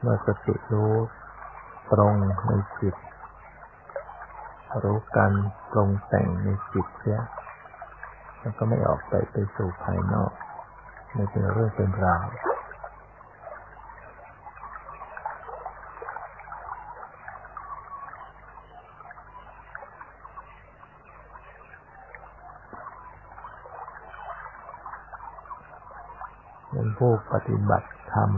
[0.00, 0.92] เมื่อสติรู้
[1.92, 2.14] ตรง
[2.46, 2.94] ในจิต
[4.84, 5.32] รู้การ
[5.70, 7.20] ปรงแต่งในจิตเสีย
[8.40, 10.32] มันก็ไม่ออกไปไปสู่ภายนอก
[11.14, 12.26] ไม่เป็นเรื่องเป็นราว
[26.70, 28.30] เป็นผู้ปฏิบัติธรรม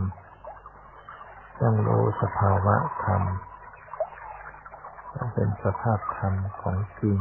[1.61, 3.23] ต้องรู้สภาวะธรรม
[5.15, 7.19] ต้องเป็นสภาพธรรมของจริง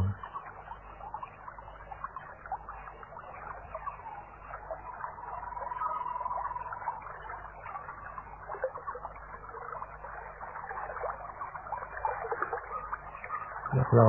[13.96, 14.06] เรา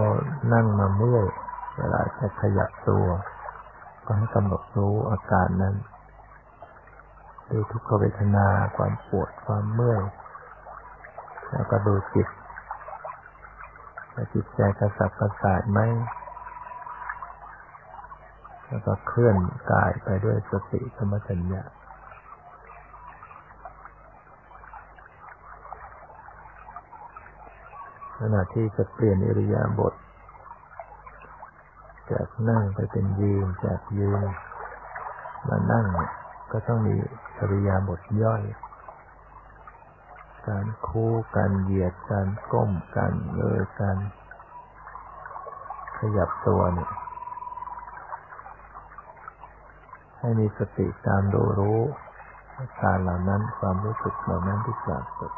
[0.53, 1.25] นั่งมาเมื่อย
[1.77, 3.05] เวลาจะขยับตัว
[4.05, 5.75] ก็ให้กำหนดรู้อาการนั้น
[7.49, 10.03] ดูทุกขเวทนาความปวดความเมื่อย
[11.51, 12.27] แล้วก็ดูจิต
[14.33, 15.79] จิตใจกระสับกระส่ายไหม
[18.67, 19.35] แล้วก็เคลื่อน
[19.71, 21.63] กายไปด้วยสติสมัชัญญา
[28.33, 29.93] ณะที่จะเปลี่ยนอิริยาบถ
[32.11, 34.21] จากนั่งไปเป็นยืนจากยืน
[35.47, 35.85] มานั่ง
[36.51, 36.95] ก็ต้องมี
[37.39, 38.43] อิริยาบถย่อย
[40.47, 43.97] การคู่การเหยียดการก้มการเงยการ
[45.97, 46.91] ขยับตัวเนี่ย
[50.19, 51.79] ให้มีสติตามดูรู้
[52.83, 55.31] การเหล่านั้นความรู้สึกเหล่านั้นที่ปรากฏ